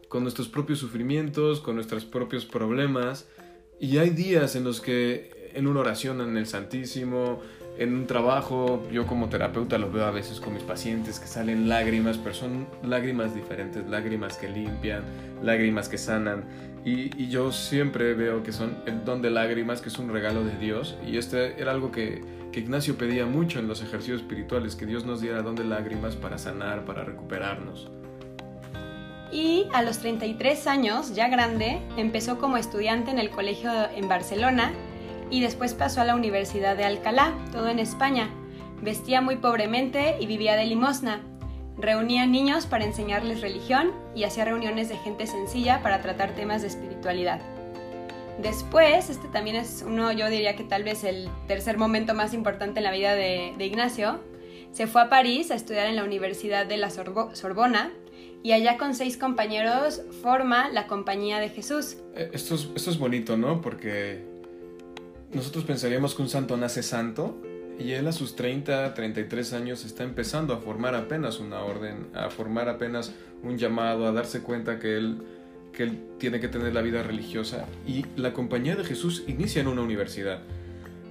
con 0.08 0.24
nuestros 0.24 0.48
propios 0.48 0.80
sufrimientos, 0.80 1.60
con 1.60 1.76
nuestros 1.76 2.06
propios 2.06 2.46
problemas. 2.46 3.28
Y 3.80 3.98
hay 3.98 4.10
días 4.12 4.56
en 4.56 4.64
los 4.64 4.82
que 4.82 5.52
en 5.54 5.68
una 5.68 5.80
oración 5.80 6.22
en 6.22 6.38
el 6.38 6.46
Santísimo, 6.46 7.42
en 7.78 7.94
un 7.94 8.08
trabajo, 8.08 8.86
yo 8.92 9.08
como 9.08 9.30
terapeuta 9.30 9.78
lo 9.78 9.90
veo 9.90 10.06
a 10.06 10.12
veces 10.12 10.40
con 10.40 10.54
mis 10.54 10.64
pacientes 10.64 11.20
que 11.20 11.28
salen 11.28 11.70
lágrimas, 11.70 12.18
pero 12.18 12.36
son 12.36 12.68
lágrimas 12.84 13.34
diferentes, 13.34 13.88
lágrimas 13.88 14.38
que 14.38 14.50
limpian, 14.50 15.04
lágrimas 15.42 15.88
que 15.88 15.98
sanan. 15.98 16.44
Y, 16.86 17.28
yo 17.28 17.52
siempre 17.52 18.14
veo 18.14 18.42
que 18.42 18.52
son 18.52 18.78
el 18.86 19.04
don 19.06 19.22
de 19.22 19.30
lágrimas, 19.30 19.82
que 19.82 19.90
es 19.90 20.00
un 20.00 20.12
regalo 20.12 20.44
de 20.44 20.58
Dios. 20.58 20.98
Y 21.06 21.18
este 21.18 21.62
era 21.62 21.72
algo 21.72 21.92
que 21.92 22.22
que 22.52 22.60
Ignacio 22.62 22.98
pedía 22.98 23.26
mucho 23.26 23.60
en 23.60 23.68
los 23.68 23.82
ejercicios 23.82 24.22
espirituales, 24.22 24.76
que 24.76 24.86
Dios 24.86 25.06
nos 25.06 25.22
diera 25.22 25.42
don 25.42 25.56
de 25.56 25.64
lágrimas 25.64 26.16
para 26.16 26.38
sanar, 26.38 26.86
para 26.86 27.04
recuperarnos. 27.04 27.90
Y 29.32 29.68
a 29.74 29.84
los 29.84 30.00
33 30.00 30.66
años, 30.68 31.14
ya 31.14 31.28
grande, 31.28 31.80
empezó 31.98 32.40
como 32.40 32.58
estudiante 32.58 33.12
en 33.12 33.20
el 33.20 33.30
colegio 33.30 33.72
en 33.96 34.08
Barcelona 34.08 34.72
y 35.30 35.42
después 35.42 35.76
pasó 35.76 36.02
a 36.02 36.06
la 36.06 36.16
Universidad 36.16 36.76
de 36.76 36.86
Alcalá, 36.86 37.36
todo 37.52 37.68
en 37.70 37.78
España. 37.78 38.30
Vestía 38.82 39.22
muy 39.22 39.36
pobremente 39.36 40.16
y 40.20 40.26
vivía 40.26 40.56
de 40.56 40.66
limosna. 40.66 41.22
Reunía 41.80 42.26
niños 42.26 42.66
para 42.66 42.84
enseñarles 42.84 43.40
religión 43.40 43.94
y 44.14 44.26
hacía 44.26 44.44
reuniones 44.44 44.90
de 44.90 44.98
gente 44.98 45.28
sencilla 45.28 45.82
para 45.82 46.02
tratar 46.02 46.36
temas 46.36 46.62
de 46.62 46.68
espiritualidad. 46.68 47.40
Después, 48.42 49.10
este 49.10 49.30
también 49.30 49.56
es 49.56 49.84
uno, 49.88 50.12
yo 50.12 50.30
diría 50.30 50.58
que 50.58 50.66
tal 50.66 50.84
vez 50.84 51.06
el 51.06 51.30
tercer 51.48 51.78
momento 51.78 52.14
más 52.14 52.34
importante 52.34 52.80
en 52.80 52.84
la 52.84 52.92
vida 52.92 53.16
de, 53.16 53.54
Ignacio, 53.60 54.20
se 54.74 54.88
fue 54.88 55.02
a 55.02 55.10
París 55.10 55.52
a 55.52 55.56
estudiar 55.56 55.88
en 55.88 55.96
la 55.96 56.04
Universidad 56.04 56.66
de 56.66 56.78
la 56.78 56.90
Sorbona 56.90 57.92
y 58.44 58.52
allá 58.52 58.78
con 58.78 58.94
seis 58.94 59.18
compañeros 59.18 60.02
forma 60.22 60.70
la 60.70 60.86
Compañía 60.88 61.40
de 61.40 61.50
Jesús. 61.50 61.98
Eh, 62.14 62.30
esto 62.34 62.56
es, 62.56 62.70
esto 62.76 62.92
es 62.92 62.98
bonito, 62.98 63.38
¿no? 63.38 63.62
Porque 63.62 64.22
nosotros 65.32 65.64
pensaríamos 65.64 66.14
que 66.14 66.22
un 66.22 66.30
santo 66.30 66.58
nace 66.58 66.84
santo 66.84 67.42
y 67.80 67.94
él 67.94 68.08
a 68.08 68.12
sus 68.12 68.36
30, 68.36 68.94
33 68.94 69.54
años 69.54 69.86
está 69.86 70.04
empezando 70.04 70.54
a 70.54 70.58
formar 70.58 70.96
apenas 70.96 71.40
una 71.40 71.62
orden, 71.62 72.08
a 72.14 72.30
formar 72.30 72.68
apenas 72.70 73.14
un 73.42 73.58
llamado, 73.58 74.06
a 74.06 74.12
darse 74.12 74.42
cuenta 74.42 74.80
que 74.80 74.98
él 74.98 75.22
que 75.72 75.84
él 75.84 76.00
tiene 76.18 76.40
que 76.40 76.48
tener 76.48 76.74
la 76.74 76.82
vida 76.82 77.04
religiosa 77.04 77.66
y 77.88 78.06
la 78.16 78.34
compañía 78.34 78.76
de 78.76 78.84
Jesús 78.84 79.24
inicia 79.28 79.62
en 79.62 79.68
una 79.68 79.82
universidad. 79.82 80.40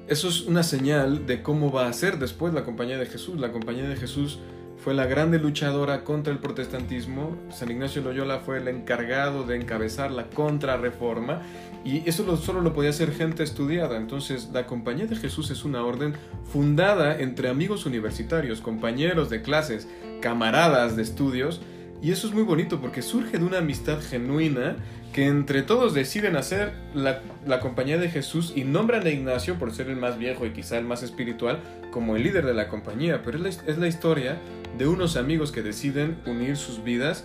Eso 0.08 0.28
es 0.28 0.42
una 0.42 0.62
señal 0.62 1.26
de 1.26 1.42
cómo 1.42 1.70
va 1.70 1.86
a 1.86 1.92
ser 1.92 2.18
después 2.18 2.54
la 2.54 2.64
compañía 2.64 2.98
de 2.98 3.06
Jesús. 3.06 3.38
La 3.38 3.52
compañía 3.52 3.88
de 3.88 3.96
Jesús 3.96 4.38
fue 4.82 4.94
la 4.94 5.06
grande 5.06 5.38
luchadora 5.38 6.04
contra 6.04 6.32
el 6.32 6.38
protestantismo. 6.38 7.36
San 7.50 7.70
Ignacio 7.70 8.02
Loyola 8.02 8.40
fue 8.40 8.58
el 8.58 8.68
encargado 8.68 9.44
de 9.44 9.56
encabezar 9.56 10.10
la 10.10 10.26
contrarreforma 10.26 11.42
y 11.84 12.08
eso 12.08 12.36
solo 12.36 12.60
lo 12.60 12.72
podía 12.72 12.90
hacer 12.90 13.12
gente 13.12 13.42
estudiada. 13.42 13.96
Entonces, 13.96 14.50
la 14.52 14.66
Compañía 14.66 15.06
de 15.06 15.16
Jesús 15.16 15.50
es 15.50 15.64
una 15.64 15.84
orden 15.84 16.14
fundada 16.44 17.18
entre 17.18 17.48
amigos 17.48 17.86
universitarios, 17.86 18.60
compañeros 18.60 19.30
de 19.30 19.42
clases, 19.42 19.88
camaradas 20.20 20.96
de 20.96 21.02
estudios 21.02 21.60
y 22.00 22.12
eso 22.12 22.28
es 22.28 22.32
muy 22.32 22.44
bonito 22.44 22.80
porque 22.80 23.02
surge 23.02 23.38
de 23.38 23.44
una 23.44 23.58
amistad 23.58 24.00
genuina 24.00 24.76
que 25.12 25.26
entre 25.26 25.62
todos 25.62 25.94
deciden 25.94 26.36
hacer 26.36 26.72
la, 26.94 27.22
compañía 27.60 27.98
de 27.98 28.08
Jesús 28.08 28.52
y 28.54 28.62
nombran 28.62 29.04
a 29.04 29.10
Ignacio 29.10 29.58
por 29.58 29.72
ser 29.72 29.88
el 29.88 29.96
más 29.96 30.16
viejo 30.18 30.46
y 30.46 30.50
quizá 30.50 30.78
el 30.78 30.84
más 30.84 31.02
espiritual 31.02 31.58
como 31.90 32.14
el 32.14 32.22
líder 32.22 32.46
de 32.46 32.54
la 32.54 32.68
compañía. 32.68 33.22
Pero 33.24 33.44
es 33.48 33.78
la, 33.78 33.88
historia 33.88 34.36
de 34.78 34.86
unos 34.86 35.16
amigos 35.16 35.52
que 35.52 35.62
deciden 35.62 36.18
unir 36.26 36.56
sus 36.56 36.82
vidas 36.82 37.24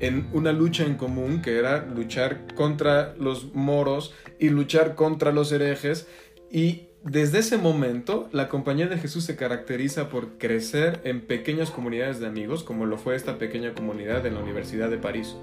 en 0.00 0.28
una 0.32 0.52
lucha 0.52 0.84
en 0.84 0.96
común 0.96 1.42
que 1.42 1.58
era 1.58 1.86
luchar 1.86 2.54
contra 2.54 3.14
los 3.16 3.54
moros 3.54 4.14
y 4.38 4.50
luchar 4.50 4.94
contra 4.94 5.32
los 5.32 5.50
herejes 5.52 6.06
y 6.50 6.88
desde 7.04 7.38
ese 7.38 7.58
momento, 7.58 8.28
la 8.32 8.48
Compañía 8.48 8.88
de 8.88 8.98
Jesús 8.98 9.24
se 9.24 9.36
caracteriza 9.36 10.08
por 10.08 10.36
crecer 10.36 11.00
en 11.04 11.20
pequeñas 11.20 11.70
comunidades 11.70 12.18
de 12.18 12.26
amigos, 12.26 12.64
como 12.64 12.86
lo 12.86 12.98
fue 12.98 13.14
esta 13.14 13.38
pequeña 13.38 13.72
comunidad 13.72 14.26
en 14.26 14.34
la 14.34 14.40
Universidad 14.40 14.90
de 14.90 14.98
París. 14.98 15.36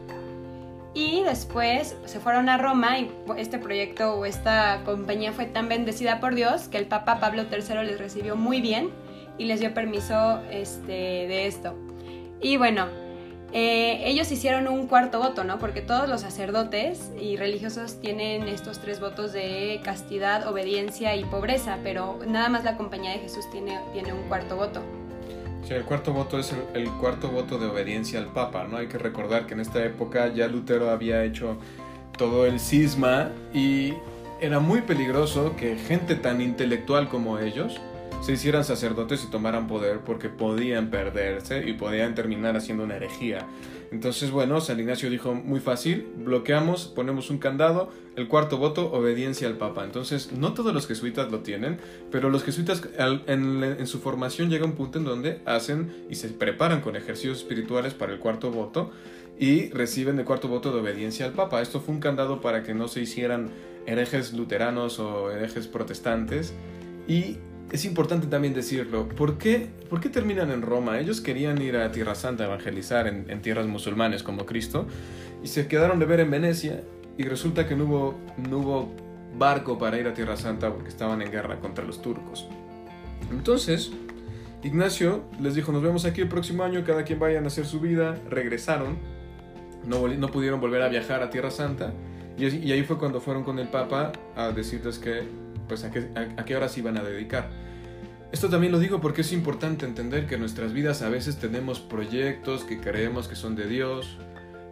Y 0.93 1.23
después 1.23 1.95
se 2.05 2.19
fueron 2.19 2.49
a 2.49 2.57
Roma 2.57 2.99
y 2.99 3.11
este 3.37 3.57
proyecto 3.57 4.15
o 4.15 4.25
esta 4.25 4.81
compañía 4.85 5.31
fue 5.31 5.45
tan 5.45 5.69
bendecida 5.69 6.19
por 6.19 6.35
Dios 6.35 6.67
que 6.67 6.77
el 6.77 6.87
Papa 6.87 7.19
Pablo 7.19 7.43
III 7.49 7.85
les 7.85 7.99
recibió 7.99 8.35
muy 8.35 8.61
bien 8.61 8.89
y 9.37 9.45
les 9.45 9.59
dio 9.59 9.73
permiso 9.73 10.41
este, 10.51 10.91
de 10.91 11.47
esto. 11.47 11.75
Y 12.41 12.57
bueno, 12.57 12.87
eh, 13.53 14.01
ellos 14.09 14.31
hicieron 14.31 14.67
un 14.67 14.87
cuarto 14.87 15.19
voto, 15.19 15.43
¿no? 15.43 15.59
Porque 15.59 15.81
todos 15.81 16.09
los 16.09 16.21
sacerdotes 16.21 17.11
y 17.19 17.37
religiosos 17.37 18.01
tienen 18.01 18.47
estos 18.49 18.79
tres 18.79 18.99
votos 18.99 19.31
de 19.31 19.79
castidad, 19.83 20.47
obediencia 20.47 21.15
y 21.15 21.23
pobreza, 21.23 21.77
pero 21.81 22.19
nada 22.27 22.49
más 22.49 22.63
la 22.65 22.75
Compañía 22.75 23.11
de 23.11 23.19
Jesús 23.19 23.49
tiene, 23.51 23.79
tiene 23.93 24.11
un 24.11 24.23
cuarto 24.27 24.57
voto. 24.57 24.81
Sí, 25.65 25.73
el 25.73 25.85
cuarto 25.85 26.13
voto 26.13 26.37
es 26.37 26.53
el, 26.73 26.89
cuarto 26.99 27.29
voto 27.29 27.57
de 27.57 27.67
obediencia 27.67 28.19
al 28.19 28.27
Papa, 28.27 28.67
¿no? 28.69 28.77
Hay 28.77 28.87
que 28.87 28.97
recordar 28.97 29.47
que 29.47 29.53
en 29.53 29.61
esta 29.61 29.83
época 29.83 30.33
ya 30.33 30.47
Lutero 30.47 30.89
había 30.89 31.23
hecho 31.23 31.57
todo 32.17 32.45
el 32.45 32.59
cisma 32.59 33.31
y 33.53 33.93
era 34.41 34.59
muy 34.59 34.81
peligroso 34.81 35.55
que 35.55 35.77
gente 35.77 36.15
tan 36.15 36.41
intelectual 36.41 37.07
como 37.07 37.39
ellos 37.39 37.79
se 38.25 38.31
hicieran 38.31 38.63
sacerdotes 38.63 39.23
y 39.23 39.27
tomaran 39.27 39.67
poder 39.67 39.99
porque 39.99 40.29
podían 40.29 40.89
perderse 40.89 41.69
y 41.69 41.73
podían 41.73 42.15
terminar 42.15 42.57
haciendo 42.57 42.83
una 42.83 42.95
herejía. 42.95 43.45
Entonces, 43.91 44.31
bueno, 44.31 44.61
San 44.61 44.79
Ignacio 44.79 45.11
dijo 45.11 45.35
muy 45.35 45.59
fácil, 45.59 46.07
bloqueamos, 46.17 46.87
ponemos 46.87 47.29
un 47.29 47.37
candado, 47.37 47.91
el 48.15 48.27
cuarto 48.27 48.57
voto, 48.57 48.91
obediencia 48.91 49.47
al 49.47 49.57
Papa. 49.57 49.83
Entonces, 49.83 50.31
no 50.31 50.55
todos 50.55 50.73
los 50.73 50.87
jesuitas 50.87 51.31
lo 51.31 51.41
tienen, 51.41 51.77
pero 52.09 52.31
los 52.31 52.43
jesuitas 52.43 52.81
en, 53.27 53.63
en 53.63 53.85
su 53.85 53.99
formación 53.99 54.49
llega 54.49 54.65
un 54.65 54.73
punto 54.73 54.97
en 54.97 55.05
donde 55.05 55.41
hacen 55.45 55.93
y 56.09 56.15
se 56.15 56.29
preparan 56.29 56.81
con 56.81 56.95
ejercicios 56.95 57.37
espirituales 57.37 57.93
para 57.93 58.11
el 58.11 58.17
cuarto 58.17 58.49
voto 58.49 58.89
y 59.37 59.69
reciben 59.69 60.17
el 60.17 60.25
cuarto 60.25 60.47
voto 60.47 60.73
de 60.73 60.79
obediencia 60.79 61.27
al 61.27 61.33
Papa. 61.33 61.61
Esto 61.61 61.79
fue 61.79 61.93
un 61.93 62.01
candado 62.01 62.41
para 62.41 62.63
que 62.63 62.73
no 62.73 62.87
se 62.87 63.01
hicieran 63.01 63.51
herejes 63.85 64.33
luteranos 64.33 64.97
o 64.97 65.29
herejes 65.29 65.67
protestantes 65.67 66.55
y 67.07 67.37
es 67.71 67.85
importante 67.85 68.27
también 68.27 68.53
decirlo. 68.53 69.09
¿Por 69.09 69.37
qué, 69.37 69.67
¿Por 69.89 69.99
qué 69.99 70.09
terminan 70.09 70.51
en 70.51 70.61
Roma? 70.61 70.99
Ellos 70.99 71.21
querían 71.21 71.61
ir 71.61 71.77
a 71.77 71.91
Tierra 71.91 72.15
Santa 72.15 72.43
a 72.43 72.47
evangelizar 72.47 73.07
en, 73.07 73.41
tierras 73.41 73.65
musulmanes 73.67 74.23
como 74.23 74.45
Cristo 74.45 74.85
y 75.43 75.47
se 75.47 75.67
quedaron 75.67 75.99
de 75.99 76.05
ver 76.05 76.19
en 76.19 76.31
Venecia 76.31 76.83
y 77.17 77.23
resulta 77.23 77.67
que 77.67 77.75
no 77.75 77.85
hubo, 77.85 78.95
barco 79.37 79.77
para 79.77 79.99
ir 79.99 80.07
a 80.07 80.13
Tierra 80.13 80.37
Santa 80.37 80.71
porque 80.71 80.87
estaban 80.87 81.21
en 81.21 81.29
guerra 81.29 81.59
contra 81.59 81.83
los 81.83 82.01
turcos. 82.01 82.47
Entonces, 83.31 83.91
Ignacio 84.63 85.25
les 85.41 85.55
dijo, 85.55 85.73
nos 85.73 85.83
vemos 85.83 86.05
aquí 86.05 86.21
el 86.21 86.29
próximo 86.29 86.63
año, 86.63 86.85
cada 86.85 87.03
quien 87.03 87.19
vaya 87.19 87.41
a 87.41 87.45
hacer 87.45 87.65
su 87.65 87.81
vida. 87.81 88.15
Regresaron, 88.29 88.97
no, 89.85 90.07
no 90.07 90.27
pudieron 90.29 90.61
volver 90.61 90.81
a 90.83 90.87
viajar 90.87 91.21
a 91.21 91.29
Tierra 91.29 91.51
Santa 91.51 91.91
y, 92.37 92.45
y 92.45 92.71
ahí 92.71 92.83
fue 92.83 92.97
cuando 92.97 93.19
fueron 93.19 93.43
con 93.43 93.59
el 93.59 93.67
Papa 93.67 94.13
a 94.37 94.51
decirles 94.51 94.99
que 94.99 95.27
pues 95.67 95.83
a 95.83 95.91
qué, 95.91 96.09
a, 96.15 96.45
qué 96.45 96.55
horas 96.55 96.77
iban 96.77 96.97
a 96.97 97.03
dedicar. 97.03 97.49
Esto 98.31 98.49
también 98.49 98.71
lo 98.71 98.79
digo 98.79 99.01
porque 99.01 99.21
es 99.21 99.31
importante 99.31 99.85
entender 99.85 100.27
que 100.27 100.37
nuestras 100.37 100.73
vidas 100.73 101.01
a 101.01 101.09
veces 101.09 101.37
tenemos 101.37 101.79
proyectos 101.79 102.63
que 102.63 102.79
creemos 102.79 103.27
que 103.27 103.35
son 103.35 103.55
de 103.55 103.67
Dios, 103.67 104.17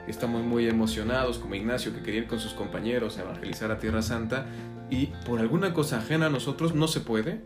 estamos 0.08 0.44
muy 0.44 0.68
emocionados, 0.68 1.40
como 1.40 1.56
Ignacio 1.56 1.94
que 1.94 2.02
quería 2.02 2.22
ir 2.22 2.28
con 2.28 2.40
sus 2.40 2.54
compañeros 2.54 3.18
a 3.18 3.22
evangelizar 3.22 3.72
a 3.72 3.80
Tierra 3.80 4.02
Santa, 4.02 4.48
y 4.90 5.08
por 5.26 5.40
alguna 5.40 5.74
cosa 5.74 6.00
ajena 6.00 6.26
a 6.26 6.30
nosotros 6.30 6.76
no 6.76 6.88
se 6.88 7.00
puede, 7.00 7.42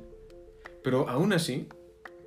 pero 0.83 1.07
aún 1.09 1.33
así 1.33 1.67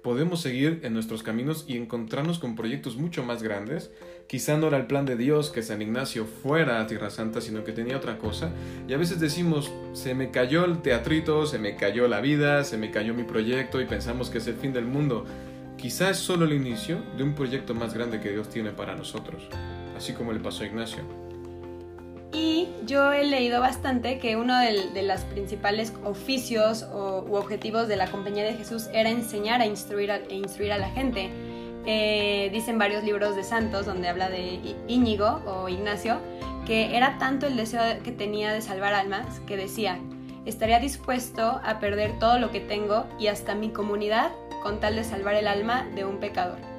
podemos 0.03 0.41
seguir 0.41 0.81
en 0.83 0.95
nuestros 0.95 1.23
caminos 1.23 1.65
y 1.69 1.77
encontrarnos 1.77 2.39
con 2.39 2.57
proyectos 2.57 2.97
mucho 2.97 3.23
más 3.23 3.43
grandes. 3.43 3.91
Quizá 4.27 4.57
no 4.57 4.69
era 4.69 4.77
el 4.77 4.87
plan 4.87 5.07
de 5.07 5.17
Dios 5.17 5.51
que 5.51 5.63
San 5.63 5.83
Ignacio 5.83 6.25
fuera 6.25 6.81
a 6.81 6.87
Tierra 6.87 7.11
Santa, 7.11 7.41
sino 7.41 7.65
que 7.65 7.73
tenía 7.73 7.97
otra 7.97 8.19
cosa. 8.19 8.51
Y 8.89 8.93
a 8.95 8.97
veces 8.97 9.21
decimos, 9.21 9.71
se 9.93 10.15
me 10.15 10.31
cayó 10.31 10.65
el 10.65 10.83
teatrito, 10.83 11.47
se 11.47 11.59
me 11.59 11.77
cayó 11.77 12.09
la 12.09 12.21
vida, 12.21 12.65
se 12.65 12.79
me 12.79 12.91
cayó 12.91 13.15
mi 13.15 13.25
proyecto 13.25 13.81
y 13.81 13.87
pensamos 13.87 14.31
que 14.31 14.39
es 14.39 14.47
el 14.47 14.55
fin 14.55 14.73
del 14.73 14.87
mundo. 14.87 15.25
Quizá 15.77 16.11
es 16.11 16.19
solo 16.19 16.45
el 16.45 16.53
inicio 16.53 17.03
de 17.17 17.25
un 17.25 17.35
proyecto 17.35 17.75
más 17.75 17.95
grande 17.95 18.21
que 18.21 18.31
Dios 18.31 18.49
tiene 18.49 18.71
para 18.71 18.95
nosotros, 18.95 19.49
así 19.97 20.13
como 20.13 20.33
le 20.33 20.41
pasó 20.41 20.63
a 20.63 20.67
Ignacio. 20.67 21.20
Y 22.33 22.69
yo 22.87 23.13
he 23.13 23.25
leído 23.25 23.61
bastante 23.61 24.19
que 24.19 24.37
uno 24.37 24.57
de, 24.59 25.03
los 25.03 25.21
principales 25.23 25.93
oficios 26.05 26.85
o, 26.85 27.25
u 27.29 27.35
objetivos 27.35 27.89
de 27.89 27.97
la 27.97 28.09
Compañía 28.09 28.45
de 28.45 28.55
Jesús 28.55 28.89
era 28.93 29.11
enseñar 29.11 29.61
a 29.61 29.67
instruir 29.67 30.13
a, 30.13 30.17
e 30.17 30.35
instruir 30.35 30.73
a 30.73 30.79
la 30.79 30.91
gente. 30.91 31.31
Eh, 31.87 32.51
dicen 32.53 32.79
varios 32.79 33.03
libros 33.03 33.35
de 33.35 33.43
santos 33.43 33.87
donde 33.87 34.09
habla 34.09 34.29
de 34.29 34.61
Íñigo 34.87 35.41
o 35.47 35.69
Ignacio, 35.69 36.19
que 36.67 36.97
era 36.97 37.19
tanto 37.19 37.47
el 37.47 37.57
deseo 37.57 37.83
que 38.05 38.13
tenía 38.13 38.53
de 38.53 38.61
salvar 38.61 38.95
almas 38.95 39.41
que 39.41 39.57
decía, 39.57 39.99
estaría 40.45 40.79
dispuesto 40.79 41.61
a 41.65 41.81
perder 41.81 42.19
todo 42.19 42.39
lo 42.39 42.51
que 42.51 42.61
tengo 42.61 43.07
y 43.19 43.27
hasta 43.27 43.55
mi 43.55 43.71
comunidad 43.71 44.31
con 44.63 44.79
tal 44.79 44.97
de 44.97 45.05
salvar 45.05 45.35
el 45.35 45.49
alma 45.49 45.89
de 45.95 46.05
un 46.05 46.19
pecador. 46.19 46.70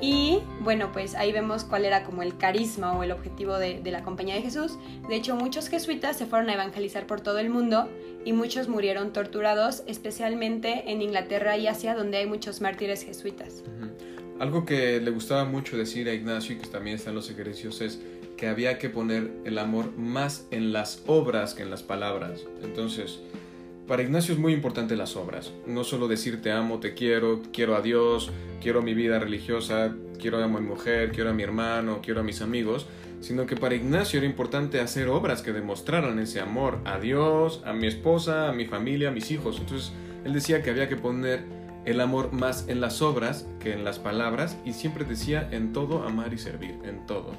Y 0.00 0.40
bueno, 0.60 0.90
pues 0.92 1.14
ahí 1.14 1.32
vemos 1.32 1.64
cuál 1.64 1.84
era 1.84 2.04
como 2.04 2.22
el 2.22 2.36
carisma 2.36 2.92
o 2.92 3.02
el 3.02 3.12
objetivo 3.12 3.58
de, 3.58 3.80
la 3.90 4.02
Compañía 4.02 4.34
de 4.34 4.42
Jesús. 4.42 4.78
De 5.08 5.16
hecho, 5.16 5.36
muchos 5.36 5.68
jesuitas 5.68 6.16
se 6.16 6.26
fueron 6.26 6.50
a 6.50 6.54
evangelizar 6.54 7.06
por 7.06 7.20
todo 7.20 7.38
el 7.38 7.48
mundo 7.48 7.88
y 8.24 8.32
muchos 8.32 8.68
murieron 8.68 9.12
torturados, 9.12 9.82
especialmente 9.86 10.90
en 10.90 11.02
Inglaterra 11.02 11.56
y 11.56 11.68
Asia, 11.68 11.94
donde 11.94 12.18
hay 12.18 12.26
muchos 12.26 12.60
mártires 12.60 13.04
jesuitas. 13.04 13.62
Algo 14.40 14.64
que 14.64 15.00
le 15.00 15.10
gustaba 15.10 15.44
mucho 15.44 15.76
decir 15.76 16.08
a 16.08 16.12
Ignacio 16.12 16.56
y 16.56 16.58
que 16.58 16.66
también 16.66 16.96
está 16.96 17.10
en 17.10 17.16
los 17.16 17.30
ejercicios 17.30 17.80
es 17.80 18.00
que 18.36 18.48
había 18.48 18.78
que 18.78 18.90
poner 18.90 19.30
el 19.44 19.58
amor 19.58 19.96
más 19.96 20.46
en 20.50 20.72
las 20.72 21.02
obras 21.06 21.54
que 21.54 21.62
en 21.62 21.70
las 21.70 21.82
palabras. 21.84 22.44
Entonces, 22.62 23.20
para 23.86 24.02
Ignacio 24.02 24.34
es 24.34 24.40
muy 24.40 24.52
importante 24.52 24.96
las 24.96 25.16
obras, 25.16 25.52
no 25.66 25.84
solo 25.84 26.08
decir 26.08 26.40
te 26.40 26.50
amo, 26.50 26.80
te 26.80 26.94
quiero, 26.94 27.42
quiero 27.52 27.76
a 27.76 27.82
Dios, 27.82 28.30
quiero 28.60 28.80
mi 28.80 28.94
vida 28.94 29.18
religiosa, 29.18 29.94
quiero 30.18 30.42
a 30.42 30.48
mi 30.48 30.60
mujer, 30.60 31.12
quiero 31.12 31.30
a 31.30 31.32
mi 31.34 31.42
hermano, 31.42 32.00
quiero 32.02 32.20
a 32.20 32.22
mis 32.22 32.40
amigos, 32.40 32.86
sino 33.20 33.46
que 33.46 33.56
para 33.56 33.74
Ignacio 33.74 34.18
era 34.18 34.26
importante 34.26 34.80
hacer 34.80 35.08
obras 35.08 35.42
que 35.42 35.52
demostraran 35.52 36.18
ese 36.18 36.40
amor 36.40 36.78
a 36.84 36.98
Dios, 36.98 37.62
a 37.66 37.72
mi 37.72 37.86
esposa, 37.86 38.48
a 38.48 38.52
mi 38.52 38.66
familia, 38.66 39.08
a 39.08 39.12
mis 39.12 39.30
hijos. 39.30 39.58
Entonces 39.58 39.92
él 40.24 40.32
decía 40.32 40.62
que 40.62 40.70
había 40.70 40.88
que 40.88 40.96
poner 40.96 41.44
el 41.84 42.00
amor 42.00 42.32
más 42.32 42.68
en 42.68 42.80
las 42.80 43.02
obras 43.02 43.46
que 43.60 43.72
en 43.72 43.84
las 43.84 43.98
palabras 43.98 44.56
y 44.64 44.72
siempre 44.72 45.04
decía 45.04 45.46
en 45.52 45.72
todo 45.72 46.02
amar 46.02 46.32
y 46.32 46.38
servir, 46.38 46.78
en 46.84 47.04
todo. 47.06 47.32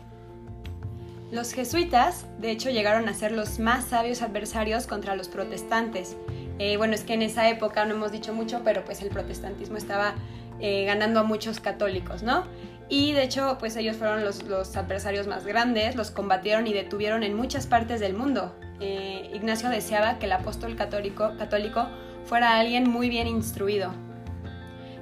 Los 1.31 1.53
jesuitas, 1.53 2.27
de 2.39 2.51
hecho, 2.51 2.69
llegaron 2.69 3.09
a 3.09 3.13
ser 3.13 3.31
los 3.31 3.59
más 3.59 3.85
sabios 3.85 4.21
adversarios 4.21 4.85
contra 4.85 5.15
los 5.15 5.27
protestantes. 5.27 6.15
Eh, 6.59 6.77
bueno, 6.77 6.93
es 6.93 7.03
que 7.03 7.13
en 7.13 7.21
esa 7.21 7.49
época 7.49 7.85
no 7.85 7.95
hemos 7.95 8.11
dicho 8.11 8.33
mucho, 8.33 8.61
pero 8.63 8.83
pues 8.85 9.01
el 9.01 9.09
protestantismo 9.09 9.77
estaba 9.77 10.15
eh, 10.59 10.85
ganando 10.85 11.19
a 11.19 11.23
muchos 11.23 11.59
católicos, 11.59 12.23
¿no? 12.23 12.45
Y 12.87 13.13
de 13.13 13.23
hecho, 13.23 13.57
pues 13.59 13.75
ellos 13.75 13.97
fueron 13.97 14.23
los, 14.23 14.43
adversarios 14.75 15.27
más 15.27 15.45
grandes, 15.45 15.95
los 15.95 16.11
combatieron 16.11 16.67
y 16.67 16.73
detuvieron 16.73 17.23
en 17.23 17.35
muchas 17.35 17.67
partes 17.67 17.99
del 17.99 18.13
mundo. 18.13 18.55
Eh, 18.79 19.31
Ignacio 19.33 19.69
deseaba 19.69 20.19
que 20.19 20.27
el 20.27 20.31
apóstol 20.31 20.75
católico, 20.75 21.33
católico 21.37 21.87
fuera 22.25 22.59
alguien 22.59 22.89
muy 22.89 23.09
bien 23.09 23.27
instruido. 23.27 23.91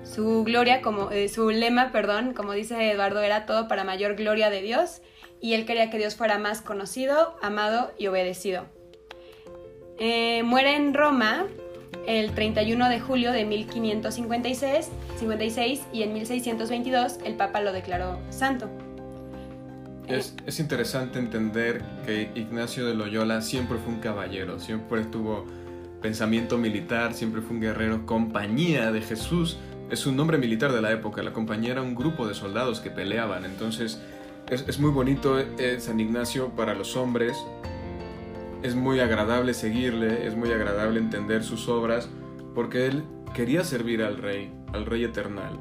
Su 0.03 0.43
gloria, 0.43 0.81
como, 0.81 1.10
su 1.33 1.50
lema, 1.50 1.91
perdón, 1.91 2.33
como 2.33 2.53
dice 2.53 2.91
Eduardo, 2.91 3.22
era 3.22 3.45
todo 3.45 3.67
para 3.67 3.83
mayor 3.83 4.15
gloria 4.15 4.50
de 4.50 4.62
Dios 4.62 5.01
y 5.39 5.53
él 5.53 5.65
quería 5.65 5.89
que 5.89 5.98
Dios 5.98 6.15
fuera 6.15 6.38
más 6.38 6.62
conocido, 6.62 7.36
amado 7.41 7.91
y 7.98 8.07
obedecido. 8.07 8.65
Eh, 10.00 10.43
muere 10.43 10.75
en 10.75 10.93
Roma 10.93 11.45
el 12.07 12.31
31 12.31 12.89
de 12.89 13.00
julio 13.00 13.31
de 13.31 13.45
1556 13.45 14.89
56, 15.19 15.81
y 15.93 16.03
en 16.03 16.13
1622 16.13 17.19
el 17.23 17.35
Papa 17.35 17.62
lo 17.62 17.71
declaró 17.71 18.19
santo. 18.29 18.69
Es, 20.07 20.35
es, 20.45 20.59
interesante 20.59 21.17
entender 21.17 21.81
que 22.05 22.29
Ignacio 22.35 22.85
de 22.85 22.93
Loyola 22.93 23.41
siempre 23.41 23.77
fue 23.77 23.93
un 23.93 24.00
caballero, 24.01 24.59
siempre 24.59 25.05
tuvo 25.05 25.45
pensamiento 26.01 26.57
militar, 26.57 27.13
siempre 27.13 27.41
fue 27.41 27.55
un 27.55 27.62
guerrero, 27.62 28.05
compañía 28.05 28.91
de 28.91 29.01
Jesús. 29.01 29.57
Es 29.89 30.05
un 30.05 30.17
nombre 30.17 30.38
militar 30.38 30.73
de 30.73 30.81
la 30.81 30.91
época, 30.91 31.23
la 31.23 31.31
compañía 31.31 31.71
era 31.71 31.81
un 31.81 31.95
grupo 31.95 32.27
de 32.27 32.33
soldados 32.33 32.81
que 32.81 32.89
peleaban, 32.89 33.45
entonces 33.45 34.01
es, 34.50 34.79
muy 34.79 34.91
bonito 34.91 35.39
eh, 35.39 35.77
San 35.79 36.00
Ignacio 36.00 36.50
para 36.50 36.75
los 36.75 36.97
hombres. 36.97 37.38
Es 38.63 38.75
muy 38.75 39.01
agradable 39.01 39.53
seguirle, 39.53 40.25
es 40.25 40.38
muy 40.38 40.50
agradable 40.51 40.98
entender 40.98 41.43
sus 41.43 41.67
obras, 41.67 42.10
porque 42.55 42.88
él 42.88 43.03
quería 43.34 43.65
servir 43.65 44.01
al 44.01 44.17
Rey, 44.17 44.53
al 44.72 44.86
Rey 44.86 45.03
Eternal, 45.03 45.60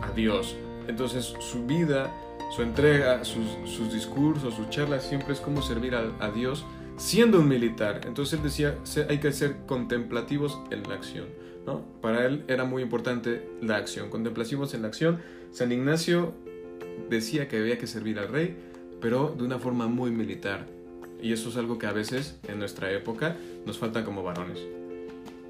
a 0.00 0.10
Dios. 0.12 0.56
Entonces 0.86 1.34
su 1.40 1.66
vida, 1.66 2.10
su 2.56 2.62
entrega, 2.62 3.22
sus, 3.22 3.92
discursos, 3.92 4.54
sus 4.54 4.70
charlas 4.70 5.06
siempre 5.06 5.34
es 5.34 5.40
como 5.40 5.60
servir 5.60 5.94
a, 5.94 6.10
a, 6.20 6.30
Dios 6.30 6.64
siendo 6.96 7.38
un 7.38 7.48
militar. 7.48 8.00
Entonces 8.06 8.38
él 8.38 8.42
decía, 8.42 8.78
hay 9.10 9.18
que 9.18 9.30
ser 9.32 9.66
contemplativos 9.66 10.58
en 10.70 10.84
la 10.84 10.94
acción. 10.94 11.26
¿no? 11.66 11.82
Para 12.00 12.24
él 12.24 12.44
era 12.48 12.64
muy 12.64 12.82
importante 12.82 13.46
la 13.60 13.76
acción, 13.76 14.08
contemplativos 14.08 14.72
en 14.72 14.82
la 14.82 14.88
acción. 14.88 15.20
San 15.50 15.70
Ignacio 15.70 16.32
decía 17.10 17.46
que 17.46 17.58
había 17.58 17.76
que 17.76 17.86
servir 17.86 18.18
al 18.18 18.28
rey, 18.28 18.56
pero 19.02 19.34
de 19.36 19.44
una 19.44 19.58
forma 19.58 19.86
muy 19.86 20.10
militar. 20.10 20.77
Y 21.20 21.32
eso 21.32 21.48
es 21.48 21.56
algo 21.56 21.78
que 21.78 21.86
a 21.86 21.92
veces 21.92 22.36
en 22.46 22.58
nuestra 22.58 22.90
época 22.92 23.36
nos 23.66 23.78
falta 23.78 24.04
como 24.04 24.22
varones. 24.22 24.60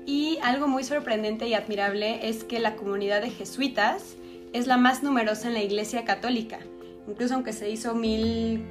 Y 0.06 0.38
algo 0.42 0.68
muy 0.68 0.84
sorprendente 0.84 1.46
y 1.48 1.54
admirable 1.54 2.28
es 2.28 2.44
que 2.44 2.60
la 2.60 2.76
comunidad 2.76 3.20
de 3.20 3.30
jesuitas 3.30 4.16
es 4.54 4.66
la 4.66 4.78
más 4.78 5.02
numerosa 5.02 5.48
en 5.48 5.54
la 5.54 5.62
Iglesia 5.62 6.04
Católica. 6.04 6.60
Incluso 7.06 7.34
aunque 7.34 7.52
se 7.52 7.70
hizo 7.70 7.94
mil, 7.94 8.64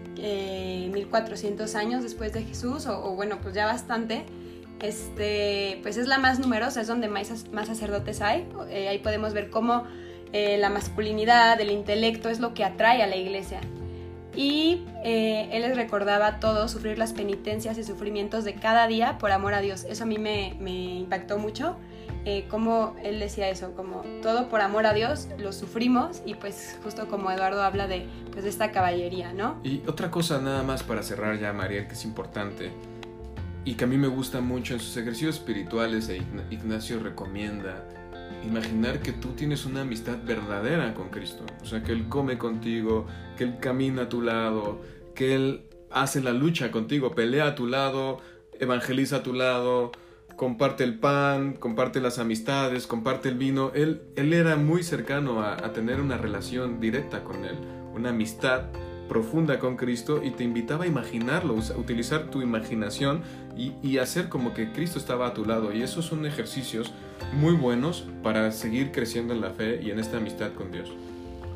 1400 0.91 1.73
eh, 1.73 1.77
años 1.77 2.03
después 2.03 2.33
de 2.33 2.43
Jesús, 2.43 2.85
o, 2.87 3.15
bueno, 3.15 3.39
pues 3.41 3.53
ya 3.53 3.65
bastante, 3.65 4.25
este, 4.81 5.79
pues 5.81 5.97
es 5.97 6.07
la 6.07 6.17
más 6.17 6.39
numerosa, 6.39 6.81
es 6.81 6.87
donde 6.87 7.07
más, 7.07 7.51
más 7.51 7.67
sacerdotes 7.67 8.21
hay. 8.21 8.47
Eh, 8.69 8.87
ahí 8.87 8.99
podemos 8.99 9.33
ver 9.33 9.49
cómo 9.49 9.85
eh, 10.33 10.57
la 10.57 10.69
masculinidad, 10.69 11.59
el 11.61 11.71
intelecto 11.71 12.29
es 12.29 12.39
lo 12.39 12.53
que 12.53 12.63
atrae 12.63 13.01
a 13.01 13.07
la 13.07 13.15
iglesia. 13.15 13.61
Y 14.38 14.86
eh, 15.03 15.50
él 15.51 15.63
les 15.63 15.75
recordaba 15.75 16.27
a 16.27 16.39
todos 16.39 16.70
sufrir 16.72 17.00
las 17.00 17.12
penitencias 17.12 17.77
y 17.79 17.84
sufrimientos 17.84 18.44
de 18.44 18.53
cada 18.53 18.86
día 18.86 19.17
por 19.17 19.32
amor 19.32 19.56
a 19.56 19.62
Dios. 19.62 19.84
Eso 19.89 20.03
a 20.03 20.08
mí 20.08 20.19
me, 20.19 20.54
impactó 21.00 21.39
mucho, 21.39 21.76
eh, 22.23 22.45
como 22.47 22.95
él 23.04 23.19
decía 23.19 23.50
eso, 23.50 23.73
como 23.76 24.04
todo 24.21 24.47
por 24.47 24.62
amor 24.62 24.86
a 24.86 24.93
Dios 24.93 25.28
lo 25.39 25.52
sufrimos 25.54 26.21
y 26.23 26.36
pues 26.36 26.78
justo 26.84 27.08
como 27.08 27.32
Eduardo 27.32 27.63
habla 27.63 27.88
de, 27.88 28.06
pues, 28.32 28.43
de 28.43 28.52
esta 28.52 28.71
caballería, 28.71 29.34
¿no? 29.34 29.60
Y 29.63 29.82
otra 29.88 30.12
cosa 30.12 30.39
nada 30.39 30.62
más 30.62 30.84
para 30.84 31.02
cerrar 31.02 31.39
ya, 31.39 31.52
Mariel, 31.52 31.88
que 31.88 31.93
es 31.93 32.06
importante 32.06 32.71
y 33.67 33.73
que 33.73 33.86
a 33.86 33.88
mí 33.88 33.97
me 33.97 34.08
gusta 34.08 34.39
mucho 34.39 34.76
en 34.76 34.80
sus 34.80 34.95
ejercicios 34.95 35.36
espirituales, 35.36 36.08
e 36.10 36.21
Ignacio 36.52 37.00
recomienda 37.00 37.84
imaginar 38.43 39.02
que 39.02 39.13
tú 39.13 39.30
tienes 39.30 39.65
una 39.65 39.82
amistad 39.82 40.17
verdadera 40.23 40.93
con 40.93 41.10
Cristo. 41.10 41.45
O 41.62 41.65
sea, 41.65 41.84
que 41.84 41.91
Él 41.91 42.08
come 42.08 42.38
contigo, 42.38 43.06
que 43.38 43.43
Él 43.43 43.58
camina 43.60 44.04
a 44.04 44.10
tu 44.10 44.21
lado, 44.21 44.82
que 45.15 45.36
Él 45.36 45.63
hace 45.91 46.21
la 46.21 46.34
lucha 46.34 46.71
contigo, 46.71 47.13
pelea 47.15 47.47
a 47.47 47.56
tu 47.56 47.67
lado, 47.67 48.19
evangeliza 48.60 49.17
a 49.17 49.23
tu 49.23 49.34
lado, 49.34 49.91
comparte 50.36 50.84
el 50.84 51.00
pan, 51.00 51.54
comparte 51.54 52.00
las 52.00 52.19
amistades, 52.19 52.88
comparte 52.88 53.30
el 53.30 53.36
vino. 53.36 53.71
Él, 53.73 54.02
era 54.15 54.56
muy 54.56 54.84
cercano 54.84 55.41
a, 55.41 55.58
tener 55.73 56.00
una 56.00 56.17
relación 56.17 56.80
directa 56.80 57.23
con 57.23 57.45
Él, 57.45 57.56
una 57.93 58.10
amistad 58.10 58.63
profunda 59.10 59.58
con 59.58 59.78
Cristo 59.78 60.21
y 60.21 60.32
te 60.32 60.43
invitaba 60.43 60.84
a 60.84 60.88
imaginarlo, 60.88 61.56
a 61.56 61.78
utilizar 61.78 62.30
tu 62.30 62.41
imaginación 62.41 63.21
y, 63.56 63.73
y 63.82 64.00
hacer 64.00 64.28
como 64.28 64.54
que 64.54 64.73
Cristo 64.73 65.00
estaba 65.00 65.28
a 65.28 65.34
tu 65.34 65.45
lado. 65.45 65.73
Y 65.73 65.82
esos 65.82 66.06
son 66.06 66.26
ejercicios 66.26 66.93
muy 67.34 67.53
buenos 67.53 68.06
para 68.23 68.51
seguir 68.51 68.91
creciendo 68.91 69.34
en 69.34 69.41
la 69.41 69.51
fe 69.51 69.82
y 69.82 69.91
en 69.91 69.99
esta 69.99 70.17
amistad 70.17 70.53
con 70.53 70.71
Dios. 70.71 70.89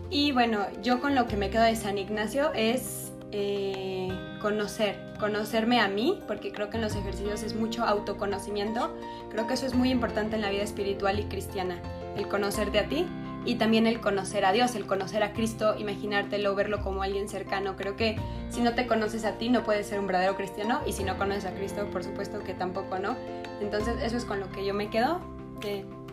Y 0.10 0.34
bueno, 0.34 0.60
yo 0.84 1.00
con 1.00 1.16
lo 1.16 1.28
que 1.28 1.38
me 1.38 1.50
quedo 1.50 1.64
de 1.64 1.76
San 1.76 1.98
Ignacio 1.98 2.52
es 2.54 3.12
eh, 3.32 4.10
conocer, 4.42 5.00
conocerme 5.20 5.80
a 5.80 5.88
mí, 5.88 6.20
porque 6.28 6.52
creo 6.52 6.70
que 6.70 6.76
en 6.76 6.84
los 6.84 6.96
ejercicios 6.96 7.44
es 7.44 7.56
mucho 7.56 7.86
autoconocimiento. 7.86 8.94
Creo 9.30 9.48
que 9.48 9.54
eso 9.54 9.66
es 9.66 9.74
muy 9.74 9.90
importante 9.90 10.36
en 10.36 10.42
la 10.42 10.50
vida 10.50 10.64
espiritual 10.64 11.20
y 11.20 11.24
cristiana, 11.24 11.82
el 12.18 12.28
conocerte 12.28 12.80
a 12.80 12.90
ti 12.90 13.08
y 13.46 13.56
también 13.56 13.88
el 13.88 14.02
conocer 14.02 14.44
a 14.44 14.52
Dios, 14.52 14.76
el 14.76 14.86
conocer 14.86 15.24
a 15.24 15.32
Cristo, 15.32 15.76
imaginártelo, 15.78 16.54
verlo 16.56 16.82
como 16.82 17.04
alguien 17.04 17.30
cercano. 17.30 17.76
Creo 17.78 17.96
que 17.96 18.18
si 18.50 18.62
no 18.62 18.74
te 18.74 18.88
conoces 18.88 19.24
a 19.24 19.38
ti 19.38 19.48
no 19.48 19.64
puedes 19.64 19.88
ser 19.88 20.00
un 20.00 20.08
verdadero 20.08 20.36
cristiano 20.36 20.82
y 20.86 20.92
si 20.92 21.06
no 21.06 21.18
conoces 21.18 21.46
a 21.46 21.54
Cristo, 21.54 21.88
por 21.92 22.04
supuesto 22.04 22.44
que 22.44 22.54
tampoco, 22.54 23.00
¿no? 23.00 23.16
Entonces 23.62 23.96
eso 24.04 24.18
es 24.18 24.26
con 24.26 24.40
lo 24.40 24.50
que 24.50 24.66
yo 24.66 24.74
me 24.74 24.90
quedo 24.90 25.22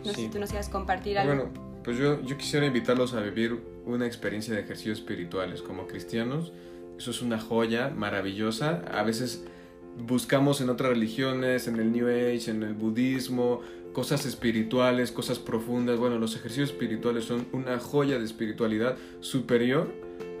no 0.03 0.13
sé 0.13 0.21
si 0.21 0.29
tú 0.29 0.39
nos 0.39 0.53
a 0.53 0.71
compartir 0.71 1.17
algo. 1.17 1.33
Bueno, 1.33 1.51
pues 1.83 1.97
yo, 1.97 2.21
yo 2.21 2.37
quisiera 2.37 2.65
invitarlos 2.65 3.13
a 3.13 3.21
vivir 3.21 3.59
una 3.85 4.05
experiencia 4.05 4.53
de 4.53 4.61
ejercicios 4.61 4.99
espirituales 4.99 5.61
como 5.61 5.87
cristianos. 5.87 6.51
Eso 6.97 7.11
es 7.11 7.21
una 7.21 7.39
joya 7.39 7.89
maravillosa. 7.89 8.83
A 8.91 9.03
veces 9.03 9.45
buscamos 9.97 10.61
en 10.61 10.69
otras 10.69 10.89
religiones, 10.89 11.67
en 11.67 11.77
el 11.77 11.91
New 11.91 12.07
Age, 12.07 12.51
en 12.51 12.63
el 12.63 12.73
budismo, 12.73 13.61
cosas 13.93 14.25
espirituales, 14.25 15.11
cosas 15.11 15.39
profundas. 15.39 15.97
Bueno, 15.97 16.17
los 16.19 16.35
ejercicios 16.35 16.71
espirituales 16.71 17.25
son 17.25 17.47
una 17.53 17.79
joya 17.79 18.17
de 18.19 18.25
espiritualidad 18.25 18.97
superior 19.21 19.91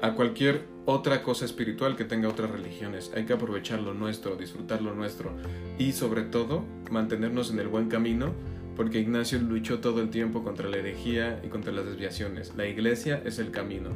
a 0.01 0.13
cualquier 0.13 0.63
otra 0.85 1.23
cosa 1.23 1.45
espiritual 1.45 1.95
que 1.95 2.05
tenga 2.05 2.29
otras 2.29 2.49
religiones. 2.51 3.11
Hay 3.15 3.25
que 3.25 3.33
aprovechar 3.33 3.79
lo 3.79 3.93
nuestro, 3.93 4.35
disfrutar 4.35 4.81
lo 4.81 4.93
nuestro 4.93 5.31
y 5.77 5.91
sobre 5.91 6.23
todo 6.23 6.63
mantenernos 6.89 7.51
en 7.51 7.59
el 7.59 7.67
buen 7.67 7.89
camino 7.89 8.33
porque 8.79 8.97
Ignacio 8.99 9.39
luchó 9.39 9.81
todo 9.81 10.01
el 10.01 10.09
tiempo 10.09 10.41
contra 10.41 10.69
la 10.69 10.77
herejía 10.77 11.41
y 11.43 11.49
contra 11.49 11.73
las 11.73 11.83
desviaciones. 11.83 12.53
La 12.55 12.65
iglesia 12.65 13.21
es 13.25 13.37
el 13.37 13.51
camino. 13.51 13.89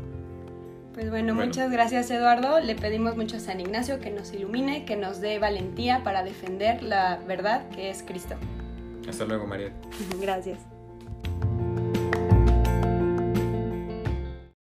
Pues 0.93 1.09
bueno, 1.09 1.33
muchas 1.33 1.71
gracias 1.71 2.11
Eduardo. 2.11 2.59
Le 2.59 2.75
pedimos 2.75 3.15
mucho 3.15 3.37
a 3.37 3.39
San 3.39 3.61
Ignacio 3.61 4.01
que 4.01 4.11
nos 4.11 4.33
ilumine, 4.33 4.83
que 4.83 4.97
nos 4.97 5.21
dé 5.21 5.39
valentía 5.39 6.03
para 6.03 6.21
defender 6.21 6.83
la 6.83 7.15
verdad 7.25 7.69
que 7.69 7.91
es 7.91 8.03
Cristo. 8.03 8.35
Hasta 9.07 9.23
luego, 9.23 9.47
María. 9.47 9.71
gracias. 10.21 10.59